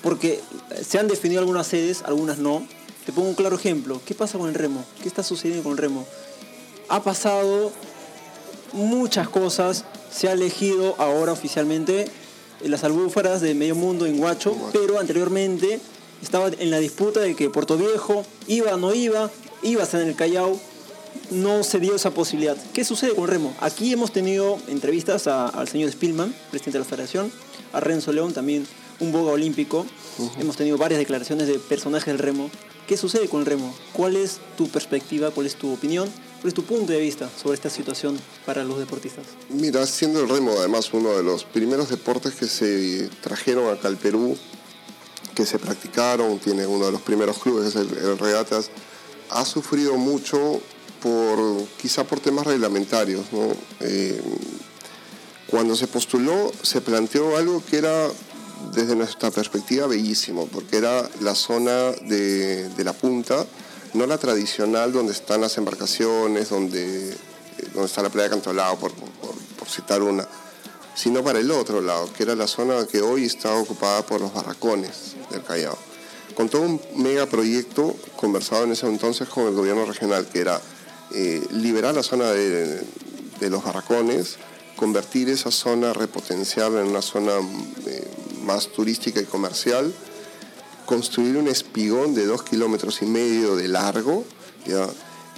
porque 0.00 0.40
se 0.86 1.00
han 1.00 1.08
definido 1.08 1.40
algunas 1.40 1.66
sedes, 1.66 2.04
algunas 2.04 2.38
no. 2.38 2.64
Te 3.04 3.10
pongo 3.10 3.28
un 3.28 3.34
claro 3.34 3.56
ejemplo. 3.56 4.00
¿Qué 4.06 4.14
pasa 4.14 4.38
con 4.38 4.48
el 4.48 4.54
remo? 4.54 4.84
¿Qué 5.02 5.08
está 5.08 5.24
sucediendo 5.24 5.64
con 5.64 5.72
el 5.72 5.78
remo? 5.78 6.06
Ha 6.88 7.02
pasado 7.02 7.72
muchas 8.72 9.28
cosas, 9.28 9.84
se 10.12 10.28
ha 10.28 10.32
elegido 10.32 10.94
ahora 10.98 11.32
oficialmente 11.32 12.04
las 12.62 12.84
albúfaras 12.84 13.40
de 13.40 13.52
medio 13.54 13.74
mundo 13.74 14.06
en 14.06 14.18
Guacho, 14.18 14.56
pero 14.72 15.00
anteriormente 15.00 15.80
estaba 16.22 16.50
en 16.56 16.70
la 16.70 16.78
disputa 16.78 17.18
de 17.18 17.34
que 17.34 17.50
Puerto 17.50 17.76
Viejo 17.76 18.24
iba 18.46 18.74
o 18.74 18.76
no 18.76 18.94
iba, 18.94 19.28
iba 19.64 19.82
a 19.82 19.86
ser 19.86 20.02
en 20.02 20.10
el 20.10 20.14
Callao, 20.14 20.56
no 21.30 21.64
se 21.64 21.80
dio 21.80 21.94
esa 21.94 22.10
posibilidad. 22.12 22.56
¿Qué 22.72 22.84
sucede 22.84 23.14
con 23.14 23.28
remo? 23.28 23.54
Aquí 23.60 23.92
hemos 23.92 24.12
tenido 24.12 24.58
entrevistas 24.68 25.26
al 25.26 25.68
señor 25.68 25.90
Spillman, 25.90 26.34
presidente 26.50 26.78
de 26.78 26.84
la 26.84 26.88
federación, 26.88 27.32
a 27.72 27.80
Renzo 27.80 28.12
León, 28.12 28.32
también 28.32 28.66
un 29.00 29.12
boga 29.12 29.32
olímpico. 29.32 29.86
Hemos 30.38 30.56
tenido 30.56 30.78
varias 30.78 30.98
declaraciones 30.98 31.48
de 31.48 31.58
personajes 31.58 32.06
del 32.06 32.18
remo. 32.18 32.50
¿Qué 32.86 32.96
sucede 32.96 33.28
con 33.28 33.40
el 33.40 33.46
remo? 33.46 33.74
¿Cuál 33.92 34.16
es 34.16 34.38
tu 34.56 34.68
perspectiva? 34.68 35.30
¿Cuál 35.30 35.46
es 35.46 35.56
tu 35.56 35.72
opinión? 35.72 36.08
¿Cuál 36.40 36.48
es 36.48 36.54
tu 36.54 36.64
punto 36.64 36.92
de 36.92 37.00
vista 37.00 37.30
sobre 37.42 37.54
esta 37.54 37.70
situación 37.70 38.18
para 38.44 38.62
los 38.64 38.78
deportistas? 38.78 39.24
Mira, 39.48 39.86
siendo 39.86 40.20
el 40.20 40.28
remo 40.28 40.52
además 40.58 40.92
uno 40.92 41.16
de 41.16 41.22
los 41.22 41.44
primeros 41.44 41.88
deportes 41.88 42.34
que 42.34 42.46
se 42.46 43.08
trajeron 43.22 43.72
acá 43.72 43.88
al 43.88 43.96
Perú, 43.96 44.36
que 45.34 45.46
se 45.46 45.58
practicaron, 45.58 46.38
tiene 46.38 46.66
uno 46.66 46.86
de 46.86 46.92
los 46.92 47.00
primeros 47.00 47.38
clubes, 47.38 47.74
el, 47.76 47.88
el 47.96 48.18
Regatas, 48.18 48.70
ha 49.30 49.44
sufrido 49.46 49.96
mucho 49.96 50.60
por, 51.04 51.66
quizá 51.76 52.04
por 52.04 52.18
temas 52.18 52.46
reglamentarios. 52.46 53.26
Eh, 53.80 54.22
cuando 55.48 55.76
se 55.76 55.86
postuló, 55.86 56.50
se 56.62 56.80
planteó 56.80 57.36
algo 57.36 57.62
que 57.62 57.76
era 57.76 58.08
desde 58.72 58.96
nuestra 58.96 59.30
perspectiva, 59.30 59.86
bellísimo, 59.86 60.48
porque 60.50 60.78
era 60.78 61.06
la 61.20 61.34
zona 61.34 61.92
de, 61.92 62.70
de 62.70 62.84
la 62.84 62.94
punta, 62.94 63.44
no 63.92 64.06
la 64.06 64.16
tradicional 64.16 64.94
donde 64.94 65.12
están 65.12 65.42
las 65.42 65.58
embarcaciones, 65.58 66.48
donde, 66.48 67.10
eh, 67.10 67.16
donde 67.74 67.86
está 67.86 68.02
la 68.02 68.08
playa 68.08 68.30
de 68.30 68.36
Cantolao, 68.36 68.78
por, 68.78 68.94
por, 68.94 69.10
por 69.58 69.68
citar 69.68 70.00
una, 70.02 70.26
sino 70.94 71.22
para 71.22 71.38
el 71.38 71.50
otro 71.50 71.82
lado, 71.82 72.10
que 72.14 72.22
era 72.22 72.34
la 72.34 72.46
zona 72.46 72.86
que 72.86 73.02
hoy 73.02 73.26
está 73.26 73.54
ocupada 73.54 74.06
por 74.06 74.22
los 74.22 74.32
barracones 74.32 75.16
del 75.30 75.42
Callao. 75.42 75.76
Con 76.34 76.48
todo 76.48 76.62
un 76.62 76.80
megaproyecto 76.96 77.94
conversado 78.16 78.64
en 78.64 78.72
ese 78.72 78.86
entonces 78.86 79.28
con 79.28 79.46
el 79.46 79.54
gobierno 79.54 79.84
regional, 79.84 80.26
que 80.26 80.40
era 80.40 80.60
eh, 81.14 81.46
liberar 81.52 81.94
la 81.94 82.02
zona 82.02 82.32
de, 82.32 82.82
los 83.40 83.62
barracones, 83.62 84.36
convertir 84.74 85.28
esa 85.28 85.50
zona, 85.50 85.92
repotenciarla 85.92 86.80
en 86.80 86.88
una 86.88 87.02
zona 87.02 87.32
eh, 87.86 88.08
más 88.42 88.68
turística 88.68 89.20
y 89.20 89.24
comercial, 89.24 89.94
construir 90.86 91.36
un 91.36 91.46
espigón 91.46 92.14
de 92.14 92.26
dos 92.26 92.42
kilómetros 92.42 93.00
y 93.02 93.06
medio 93.06 93.54
de 93.54 93.68
largo, 93.68 94.24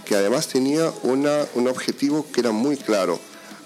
que 0.07 0.15
además 0.15 0.49
tenía 0.49 0.93
un 1.03 1.69
objetivo 1.69 2.25
que 2.33 2.41
era 2.41 2.53
muy 2.53 2.77
claro, 2.77 3.19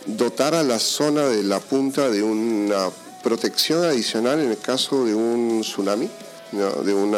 dotar 0.07 0.55
a 0.55 0.62
la 0.62 0.79
zona 0.79 1.29
de 1.29 1.42
la 1.42 1.61
punta 1.61 2.11
de 2.11 2.23
una 2.23 2.90
protección 3.23 3.85
adicional 3.85 4.40
en 4.40 4.51
el 4.51 4.59
caso 4.59 5.05
de 5.05 5.14
un 5.14 5.61
tsunami, 5.61 6.09
de 6.51 6.94
un 6.94 7.16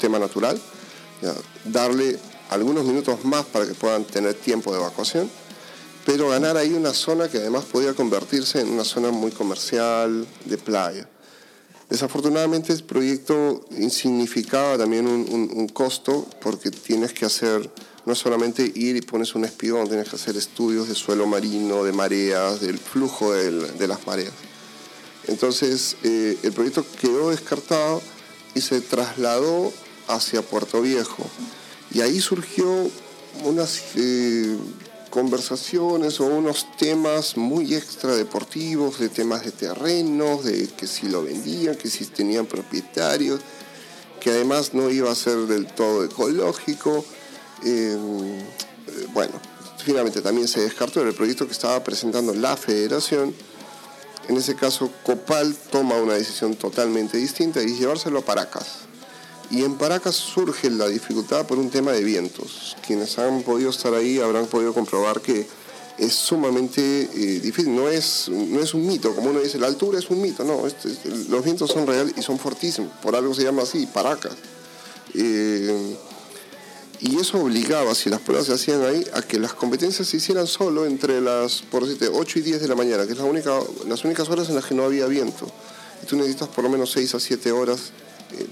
tema 0.00 0.18
natural, 0.18 0.60
¿ya? 1.22 1.34
darle 1.64 2.18
algunos 2.50 2.84
minutos 2.84 3.24
más 3.24 3.44
para 3.46 3.66
que 3.66 3.74
puedan 3.74 4.04
tener 4.04 4.34
tiempo 4.34 4.72
de 4.72 4.78
evacuación 4.78 5.30
pero 6.04 6.28
ganar 6.28 6.56
ahí 6.56 6.72
una 6.72 6.92
zona 6.92 7.28
que 7.28 7.38
además 7.38 7.64
podía 7.64 7.94
convertirse 7.94 8.60
en 8.60 8.68
una 8.68 8.84
zona 8.84 9.10
muy 9.10 9.30
comercial, 9.30 10.26
de 10.44 10.58
playa. 10.58 11.08
Desafortunadamente 11.88 12.72
el 12.72 12.82
proyecto 12.82 13.64
significaba 13.90 14.76
también 14.78 15.06
un, 15.06 15.26
un, 15.30 15.50
un, 15.54 15.68
costo 15.68 16.26
porque 16.40 16.70
tienes 16.70 17.12
que 17.12 17.24
hacer, 17.24 17.70
no 18.04 18.14
solamente 18.14 18.70
ir 18.74 18.96
y 18.96 19.02
pones 19.02 19.34
un 19.34 19.44
espigón, 19.44 19.86
tienes 19.88 20.08
que 20.08 20.16
hacer 20.16 20.36
estudios 20.36 20.88
de 20.88 20.94
suelo 20.94 21.26
marino, 21.26 21.84
de 21.84 21.92
mareas, 21.92 22.60
del 22.60 22.78
flujo 22.78 23.32
del, 23.32 23.78
de 23.78 23.88
las 23.88 24.06
mareas. 24.06 24.32
Entonces 25.28 25.96
eh, 26.02 26.38
el 26.42 26.52
proyecto 26.52 26.84
quedó 27.00 27.30
descartado 27.30 28.02
y 28.54 28.60
se 28.60 28.80
trasladó 28.80 29.72
hacia 30.08 30.42
Puerto 30.42 30.80
Viejo. 30.82 31.24
Y 31.94 32.00
ahí 32.02 32.20
surgió 32.20 32.90
unas... 33.44 33.80
Eh, 33.96 34.56
conversaciones 35.14 36.18
o 36.18 36.24
unos 36.26 36.66
temas 36.76 37.36
muy 37.36 37.72
extradeportivos, 37.72 38.98
de 38.98 39.08
temas 39.08 39.44
de 39.44 39.52
terrenos, 39.52 40.42
de 40.44 40.66
que 40.66 40.88
si 40.88 41.08
lo 41.08 41.22
vendían, 41.22 41.76
que 41.76 41.88
si 41.88 42.04
tenían 42.06 42.46
propietarios, 42.46 43.40
que 44.20 44.30
además 44.30 44.74
no 44.74 44.90
iba 44.90 45.12
a 45.12 45.14
ser 45.14 45.36
del 45.46 45.66
todo 45.66 46.04
ecológico. 46.04 47.04
Eh, 47.64 47.96
bueno, 49.12 49.34
finalmente 49.84 50.20
también 50.20 50.48
se 50.48 50.62
descartó 50.62 51.00
el 51.02 51.14
proyecto 51.14 51.46
que 51.46 51.52
estaba 51.52 51.84
presentando 51.84 52.34
la 52.34 52.56
federación. 52.56 53.32
En 54.28 54.36
ese 54.36 54.56
caso, 54.56 54.90
Copal 55.04 55.54
toma 55.70 55.94
una 55.94 56.14
decisión 56.14 56.56
totalmente 56.56 57.18
distinta 57.18 57.62
y 57.62 57.76
llevárselo 57.76 58.18
a 58.18 58.22
Paracas. 58.22 58.83
Y 59.50 59.62
en 59.62 59.76
Paracas 59.76 60.14
surge 60.14 60.70
la 60.70 60.88
dificultad 60.88 61.46
por 61.46 61.58
un 61.58 61.70
tema 61.70 61.92
de 61.92 62.02
vientos. 62.02 62.76
Quienes 62.86 63.18
han 63.18 63.42
podido 63.42 63.70
estar 63.70 63.94
ahí 63.94 64.18
habrán 64.18 64.46
podido 64.46 64.72
comprobar 64.72 65.20
que 65.20 65.46
es 65.98 66.12
sumamente 66.12 66.80
eh, 66.80 67.40
difícil. 67.40 67.74
No 67.74 67.88
es, 67.88 68.28
no 68.28 68.60
es 68.60 68.74
un 68.74 68.86
mito, 68.86 69.14
como 69.14 69.30
uno 69.30 69.40
dice, 69.40 69.58
la 69.58 69.66
altura 69.66 69.98
es 69.98 70.10
un 70.10 70.20
mito. 70.20 70.44
No, 70.44 70.66
este, 70.66 70.88
los 71.28 71.44
vientos 71.44 71.70
son 71.70 71.86
reales 71.86 72.14
y 72.16 72.22
son 72.22 72.38
fortísimos. 72.38 72.90
Por 73.02 73.14
algo 73.14 73.34
se 73.34 73.42
llama 73.42 73.62
así, 73.62 73.86
Paracas. 73.86 74.34
Eh, 75.14 75.96
y 77.00 77.18
eso 77.18 77.38
obligaba, 77.38 77.94
si 77.94 78.08
las 78.08 78.20
pruebas 78.20 78.46
se 78.46 78.54
hacían 78.54 78.82
ahí, 78.82 79.04
a 79.12 79.22
que 79.22 79.38
las 79.38 79.52
competencias 79.52 80.08
se 80.08 80.16
hicieran 80.16 80.46
solo 80.46 80.86
entre 80.86 81.20
las, 81.20 81.62
por 81.62 81.84
decirte, 81.84 82.08
8 82.08 82.38
y 82.38 82.42
10 82.42 82.62
de 82.62 82.68
la 82.68 82.74
mañana, 82.74 83.04
que 83.04 83.12
es 83.12 83.18
la 83.18 83.24
única, 83.24 83.58
las 83.86 84.04
únicas 84.04 84.28
horas 84.30 84.48
en 84.48 84.54
las 84.54 84.64
que 84.64 84.74
no 84.74 84.84
había 84.84 85.06
viento. 85.06 85.46
Y 86.02 86.06
tú 86.06 86.16
necesitas 86.16 86.48
por 86.48 86.64
lo 86.64 86.70
menos 86.70 86.92
6 86.92 87.14
a 87.14 87.20
7 87.20 87.52
horas 87.52 87.92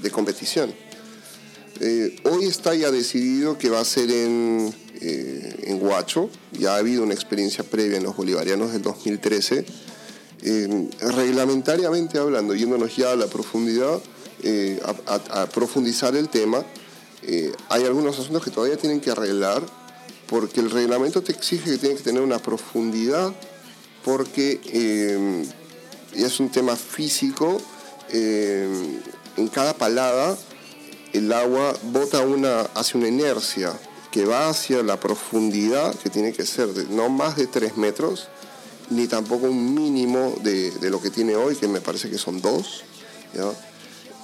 de 0.00 0.11
competición. 0.11 0.72
Eh, 1.80 2.14
hoy 2.24 2.44
está 2.44 2.74
ya 2.74 2.92
decidido 2.92 3.58
que 3.58 3.68
va 3.68 3.80
a 3.80 3.85
ser 3.85 4.11
en, 4.11 4.72
eh, 5.00 5.64
en 5.64 5.85
Huacho, 5.85 6.30
ya 6.52 6.74
ha 6.74 6.78
habido 6.78 7.02
una 7.02 7.14
experiencia 7.14 7.64
previa 7.64 7.96
en 7.96 8.04
los 8.04 8.16
bolivarianos 8.16 8.72
del 8.72 8.82
2013. 8.82 9.64
Eh, 10.44 10.88
reglamentariamente 11.00 12.18
hablando, 12.18 12.54
yéndonos 12.54 12.96
ya 12.96 13.12
a 13.12 13.16
la 13.16 13.26
profundidad, 13.26 14.00
a, 14.85 15.46
profundizar 15.46 16.16
el 16.16 16.28
tema, 16.28 16.64
hay 17.68 17.85
algunos 17.85 18.18
asuntos 18.18 18.42
que 18.44 18.50
todavía 18.50 18.76
tienen 18.76 19.00
que 19.00 19.11
arreglar 19.12 19.62
porque 20.26 20.58
el 20.58 20.70
reglamento 20.70 21.22
te 21.22 21.30
exige 21.30 21.70
que 21.70 21.78
tiene 21.78 21.94
que 21.94 22.02
tener 22.02 22.22
una 22.22 22.40
profundidad 22.40 23.32
porque 24.04 24.61
es 26.12 26.40
un 26.40 26.50
tema 26.50 26.74
físico 26.74 27.61
en 29.37 29.49
cada 29.49 29.75
palada 29.75 30.37
el 31.12 31.33
agua 31.33 31.75
bota 31.85 32.21
una, 32.21 32.62
hace 32.75 32.97
una 32.97 33.09
inercia 33.09 33.73
que 34.11 34.25
va 34.25 34.49
hacia 34.49 34.83
la 34.83 35.01
profundidad, 35.01 35.95
que 35.97 36.11
tiene 36.11 36.33
que 36.33 36.45
ser 36.45 36.68
de 36.68 36.85
no 36.85 37.09
más 37.09 37.37
de 37.37 37.47
3 37.47 37.77
metros, 37.77 38.29
ni 38.90 39.07
tampoco 39.07 39.47
un 39.47 39.75
mínimo 39.75 40.35
de, 40.42 40.71
de, 40.71 40.90
lo 40.90 41.01
que 41.01 41.11
tiene 41.11 41.35
hoy, 41.35 41.57
que 41.57 41.68
me 41.68 41.81
parece 41.81 42.11
que 42.11 42.18
son 42.18 42.40
2, 42.42 42.85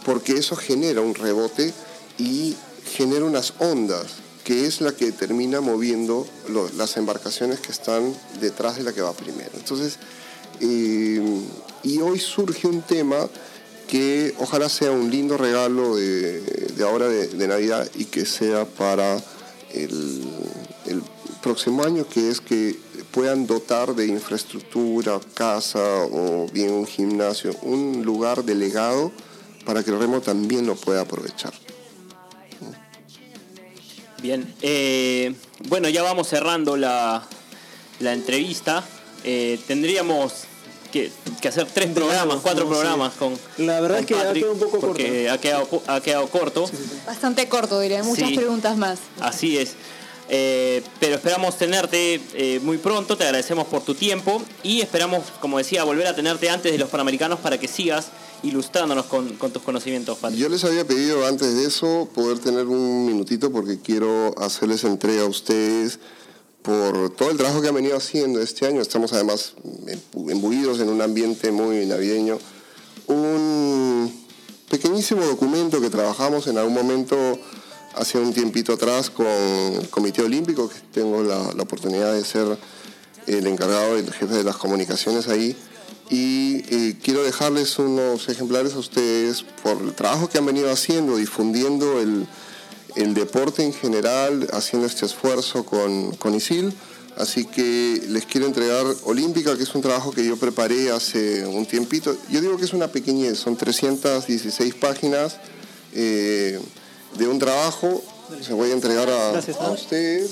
porque 0.04 0.34
eso 0.34 0.56
genera 0.56 1.00
un 1.00 1.14
rebote 1.14 1.72
y 2.18 2.54
genera 2.84 3.24
unas 3.24 3.54
ondas, 3.58 4.16
que 4.44 4.66
es 4.66 4.80
la 4.80 4.92
que 4.92 5.12
termina 5.12 5.60
moviendo 5.60 6.26
las 6.76 6.96
embarcaciones 6.96 7.60
que 7.60 7.72
están 7.72 8.14
detrás 8.40 8.76
de 8.76 8.82
la 8.82 8.92
que 8.92 9.02
va 9.02 9.12
primero. 9.12 9.50
Entonces, 9.54 9.98
eh, 10.60 11.22
y 11.82 12.00
hoy 12.00 12.18
surge 12.18 12.66
un 12.66 12.82
tema 12.82 13.28
que 13.88 14.34
ojalá 14.38 14.68
sea 14.68 14.92
un 14.92 15.10
lindo 15.10 15.36
regalo 15.36 15.96
de, 15.96 16.42
ahora 16.84 17.08
de, 17.08 17.48
Navidad 17.48 17.90
y 17.96 18.04
que 18.04 18.24
sea 18.24 18.64
para 18.64 19.16
el, 19.72 20.22
el, 20.86 21.02
próximo 21.42 21.84
año, 21.84 22.06
que 22.06 22.30
es 22.30 22.40
que 22.40 22.76
puedan 23.12 23.46
dotar 23.46 23.94
de 23.94 24.06
infraestructura, 24.06 25.20
casa 25.34 25.78
o 25.78 26.46
bien 26.52 26.72
un 26.72 26.86
gimnasio, 26.86 27.54
un 27.62 28.04
lugar 28.04 28.44
delegado 28.44 29.12
para 29.64 29.84
que 29.84 29.90
el 29.90 29.98
remo 30.00 30.20
también 30.20 30.66
lo 30.66 30.74
pueda 30.74 31.02
aprovechar. 31.02 31.52
Bien, 34.20 34.52
eh, 34.62 35.32
bueno, 35.68 35.88
ya 35.88 36.02
vamos 36.02 36.26
cerrando 36.26 36.76
la, 36.76 37.24
la 38.00 38.12
entrevista. 38.12 38.84
Eh, 39.22 39.60
tendríamos 39.68 40.47
que, 40.92 41.10
que, 41.40 41.48
hacer 41.48 41.66
tres 41.72 41.90
programas, 41.90 42.38
cuatro 42.42 42.64
no, 42.64 42.70
programas 42.70 43.12
sí. 43.12 43.18
con. 43.18 43.38
La 43.58 43.80
verdad 43.80 43.98
con 43.98 44.06
que 44.06 44.14
Patrick, 44.14 44.30
ha 44.30 44.34
quedado 44.34 44.52
un 44.52 44.58
poco 44.58 44.80
corto. 44.80 45.02
Ha 45.32 45.38
quedado, 45.38 45.82
ha 45.86 46.00
quedado 46.00 46.26
corto. 46.28 46.66
Sí, 46.66 46.76
sí, 46.76 47.00
Bastante 47.06 47.48
corto, 47.48 47.80
diría. 47.80 48.02
Muchas 48.02 48.32
preguntas 48.32 48.76
más. 48.76 48.98
Así 49.20 49.58
es. 49.58 49.74
Eh, 50.30 50.82
pero 51.00 51.16
esperamos 51.16 51.56
tenerte 51.56 52.20
eh, 52.34 52.60
muy 52.62 52.76
pronto, 52.76 53.16
te 53.16 53.24
agradecemos 53.24 53.66
por 53.66 53.82
tu 53.82 53.94
tiempo 53.94 54.42
y 54.62 54.82
esperamos, 54.82 55.24
como 55.40 55.56
decía, 55.56 55.84
volver 55.84 56.06
a 56.06 56.14
tenerte 56.14 56.50
antes 56.50 56.70
de 56.70 56.76
los 56.76 56.90
Panamericanos 56.90 57.38
para 57.38 57.58
que 57.58 57.66
sigas 57.66 58.08
ilustrándonos 58.42 59.06
con, 59.06 59.30
con 59.36 59.52
tus 59.52 59.62
conocimientos, 59.62 60.18
Patrick. 60.18 60.38
Yo 60.38 60.50
les 60.50 60.62
había 60.64 60.86
pedido 60.86 61.26
antes 61.26 61.54
de 61.54 61.64
eso 61.64 62.08
poder 62.14 62.38
tener 62.40 62.66
un 62.66 63.06
minutito 63.06 63.50
porque 63.50 63.78
quiero 63.80 64.34
hacerles 64.38 64.84
entrega 64.84 65.22
a 65.22 65.26
ustedes 65.26 65.98
por 66.62 67.10
todo 67.10 67.30
el 67.30 67.36
trabajo 67.36 67.60
que 67.62 67.68
han 67.68 67.74
venido 67.74 67.96
haciendo 67.96 68.40
este 68.40 68.66
año. 68.66 68.80
Estamos 68.80 69.12
además 69.12 69.54
embuidos 70.14 70.80
en 70.80 70.88
un 70.88 71.00
ambiente 71.00 71.50
muy 71.50 71.86
navideño. 71.86 72.38
Un 73.06 74.12
pequeñísimo 74.70 75.24
documento 75.24 75.80
que 75.80 75.90
trabajamos 75.90 76.46
en 76.46 76.58
algún 76.58 76.74
momento 76.74 77.16
hace 77.94 78.18
un 78.18 78.32
tiempito 78.32 78.74
atrás 78.74 79.10
con 79.10 79.26
el 79.26 79.88
Comité 79.88 80.22
Olímpico, 80.22 80.68
que 80.68 80.76
tengo 80.92 81.22
la, 81.22 81.52
la 81.54 81.62
oportunidad 81.62 82.12
de 82.12 82.24
ser 82.24 82.58
el 83.26 83.46
encargado, 83.46 83.96
el 83.96 84.12
jefe 84.12 84.34
de 84.34 84.44
las 84.44 84.56
comunicaciones 84.56 85.28
ahí. 85.28 85.56
Y 86.10 86.64
eh, 86.74 86.96
quiero 87.02 87.22
dejarles 87.22 87.78
unos 87.78 88.28
ejemplares 88.28 88.74
a 88.74 88.78
ustedes 88.78 89.44
por 89.62 89.82
el 89.82 89.92
trabajo 89.92 90.28
que 90.28 90.38
han 90.38 90.46
venido 90.46 90.70
haciendo, 90.70 91.16
difundiendo 91.16 92.00
el, 92.00 92.26
el 92.96 93.14
deporte 93.14 93.62
en 93.62 93.72
general 93.72 94.48
haciendo 94.52 94.86
este 94.86 95.06
esfuerzo 95.06 95.64
con, 95.64 96.12
con 96.16 96.34
ISIL. 96.34 96.74
Así 97.16 97.44
que 97.44 98.00
les 98.08 98.26
quiero 98.26 98.46
entregar 98.46 98.86
Olímpica, 99.02 99.56
que 99.56 99.64
es 99.64 99.74
un 99.74 99.82
trabajo 99.82 100.12
que 100.12 100.24
yo 100.24 100.36
preparé 100.36 100.92
hace 100.92 101.44
un 101.46 101.66
tiempito. 101.66 102.16
Yo 102.30 102.40
digo 102.40 102.56
que 102.56 102.64
es 102.64 102.72
una 102.72 102.88
pequeñez, 102.88 103.38
son 103.38 103.56
316 103.56 104.74
páginas 104.76 105.38
eh, 105.94 106.60
de 107.18 107.28
un 107.28 107.40
trabajo. 107.40 108.04
Se 108.40 108.52
voy 108.52 108.70
a 108.70 108.74
entregar 108.74 109.10
a, 109.10 109.30
a 109.30 109.70
ustedes. 109.70 110.30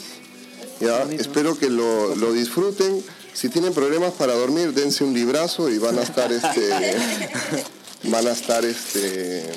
Ya, 0.79 1.03
espero 1.19 1.59
que 1.59 1.71
lo, 1.71 2.15
lo, 2.15 2.33
disfruten. 2.33 3.03
Si 3.33 3.49
tienen 3.49 3.75
problemas 3.75 4.13
para 4.13 4.35
dormir, 4.35 4.73
dense 4.73 5.03
un 5.03 5.13
librazo 5.13 5.69
y 5.71 5.79
van 5.79 5.99
a 5.99 6.03
estar 6.03 6.31
este, 6.33 6.71
van 8.05 8.27
a 8.27 8.31
estar 8.31 8.65
este, 8.65 9.51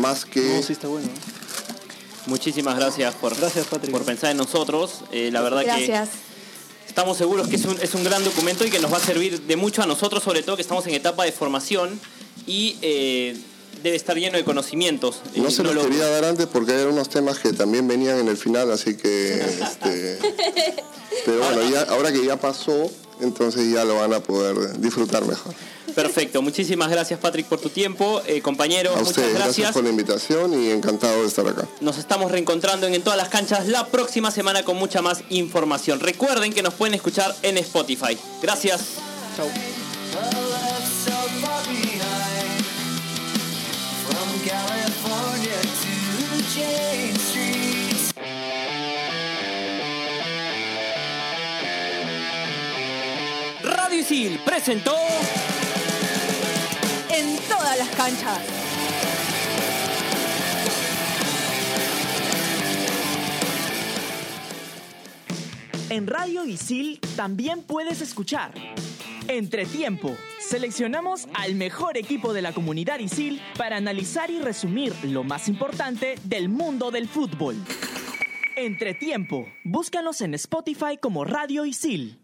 más 0.00 0.24
que... 0.24 0.56
No, 0.56 0.62
sí 0.62 0.72
está 0.72 0.88
bueno. 0.88 1.08
Muchísimas 2.26 2.76
gracias 2.76 3.14
por, 3.16 3.36
Gracias, 3.36 3.66
por 3.66 4.04
pensar 4.04 4.30
en 4.30 4.36
nosotros. 4.36 5.00
Eh, 5.10 5.30
la 5.32 5.40
verdad 5.40 5.62
Gracias. 5.64 6.08
que 6.10 6.88
estamos 6.88 7.16
seguros 7.16 7.48
que 7.48 7.56
es 7.56 7.64
un, 7.64 7.80
es 7.80 7.94
un 7.94 8.04
gran 8.04 8.22
documento 8.24 8.64
y 8.64 8.70
que 8.70 8.78
nos 8.78 8.92
va 8.92 8.98
a 8.98 9.00
servir 9.00 9.40
de 9.42 9.56
mucho 9.56 9.82
a 9.82 9.86
nosotros, 9.86 10.22
sobre 10.22 10.42
todo 10.42 10.56
que 10.56 10.62
estamos 10.62 10.86
en 10.86 10.94
etapa 10.94 11.24
de 11.24 11.32
formación 11.32 11.98
y 12.46 12.76
eh, 12.82 13.36
debe 13.82 13.96
estar 13.96 14.16
lleno 14.16 14.36
de 14.38 14.44
conocimientos. 14.44 15.20
No 15.36 15.50
se 15.50 15.62
los 15.62 15.74
lo- 15.74 15.82
quería 15.82 16.06
dar 16.08 16.24
antes 16.24 16.46
porque 16.46 16.72
hay 16.72 16.84
unos 16.84 17.08
temas 17.08 17.38
que 17.38 17.52
también 17.52 17.86
venían 17.88 18.18
en 18.18 18.28
el 18.28 18.36
final, 18.36 18.70
así 18.70 18.96
que... 18.96 19.34
este, 19.40 20.18
pero 21.26 21.38
bueno, 21.38 21.68
ya, 21.70 21.82
ahora 21.82 22.12
que 22.12 22.24
ya 22.24 22.36
pasó, 22.36 22.90
entonces 23.20 23.72
ya 23.72 23.84
lo 23.84 23.96
van 23.96 24.12
a 24.14 24.20
poder 24.20 24.78
disfrutar 24.80 25.24
mejor. 25.24 25.54
Perfecto, 25.94 26.40
muchísimas 26.40 26.90
gracias 26.90 27.20
Patrick 27.20 27.46
por 27.46 27.60
tu 27.60 27.68
tiempo. 27.68 28.22
Eh, 28.26 28.40
compañero, 28.40 28.92
A 28.92 28.96
muchas 28.96 29.08
ustedes, 29.10 29.34
gracias. 29.34 29.56
gracias. 29.56 29.72
por 29.74 29.84
la 29.84 29.90
invitación 29.90 30.54
y 30.62 30.70
encantado 30.70 31.20
de 31.20 31.28
estar 31.28 31.46
acá. 31.46 31.68
Nos 31.82 31.98
estamos 31.98 32.30
reencontrando 32.32 32.86
en, 32.86 32.94
En 32.94 33.02
todas 33.02 33.18
las 33.18 33.28
canchas 33.28 33.68
la 33.68 33.86
próxima 33.88 34.30
semana 34.30 34.64
con 34.64 34.76
mucha 34.78 35.02
más 35.02 35.18
información. 35.28 36.00
Recuerden 36.00 36.54
que 36.54 36.62
nos 36.62 36.72
pueden 36.74 36.94
escuchar 36.94 37.34
en 37.42 37.58
Spotify. 37.58 38.16
Gracias. 38.40 38.80
Chau. 39.36 40.51
Radio 53.62 54.00
Isil 54.00 54.38
presentó 54.44 54.94
En 57.10 57.38
todas 57.48 57.78
las 57.78 57.88
canchas. 57.96 58.38
En 65.88 66.06
Radio 66.06 66.44
Isil 66.44 67.00
también 67.16 67.62
puedes 67.62 68.02
escuchar 68.02 68.52
Entretiempo. 69.28 70.16
Seleccionamos 70.40 71.28
al 71.34 71.54
mejor 71.54 71.96
equipo 71.96 72.32
de 72.32 72.42
la 72.42 72.52
comunidad 72.52 72.98
Isil 72.98 73.40
para 73.56 73.76
analizar 73.76 74.30
y 74.30 74.40
resumir 74.40 74.92
lo 75.04 75.22
más 75.22 75.48
importante 75.48 76.16
del 76.24 76.48
mundo 76.48 76.90
del 76.90 77.08
fútbol. 77.08 77.56
Entretiempo. 78.56 79.46
Búscanos 79.64 80.20
en 80.20 80.34
Spotify 80.34 80.98
como 81.00 81.24
Radio 81.24 81.64
Isil. 81.64 82.21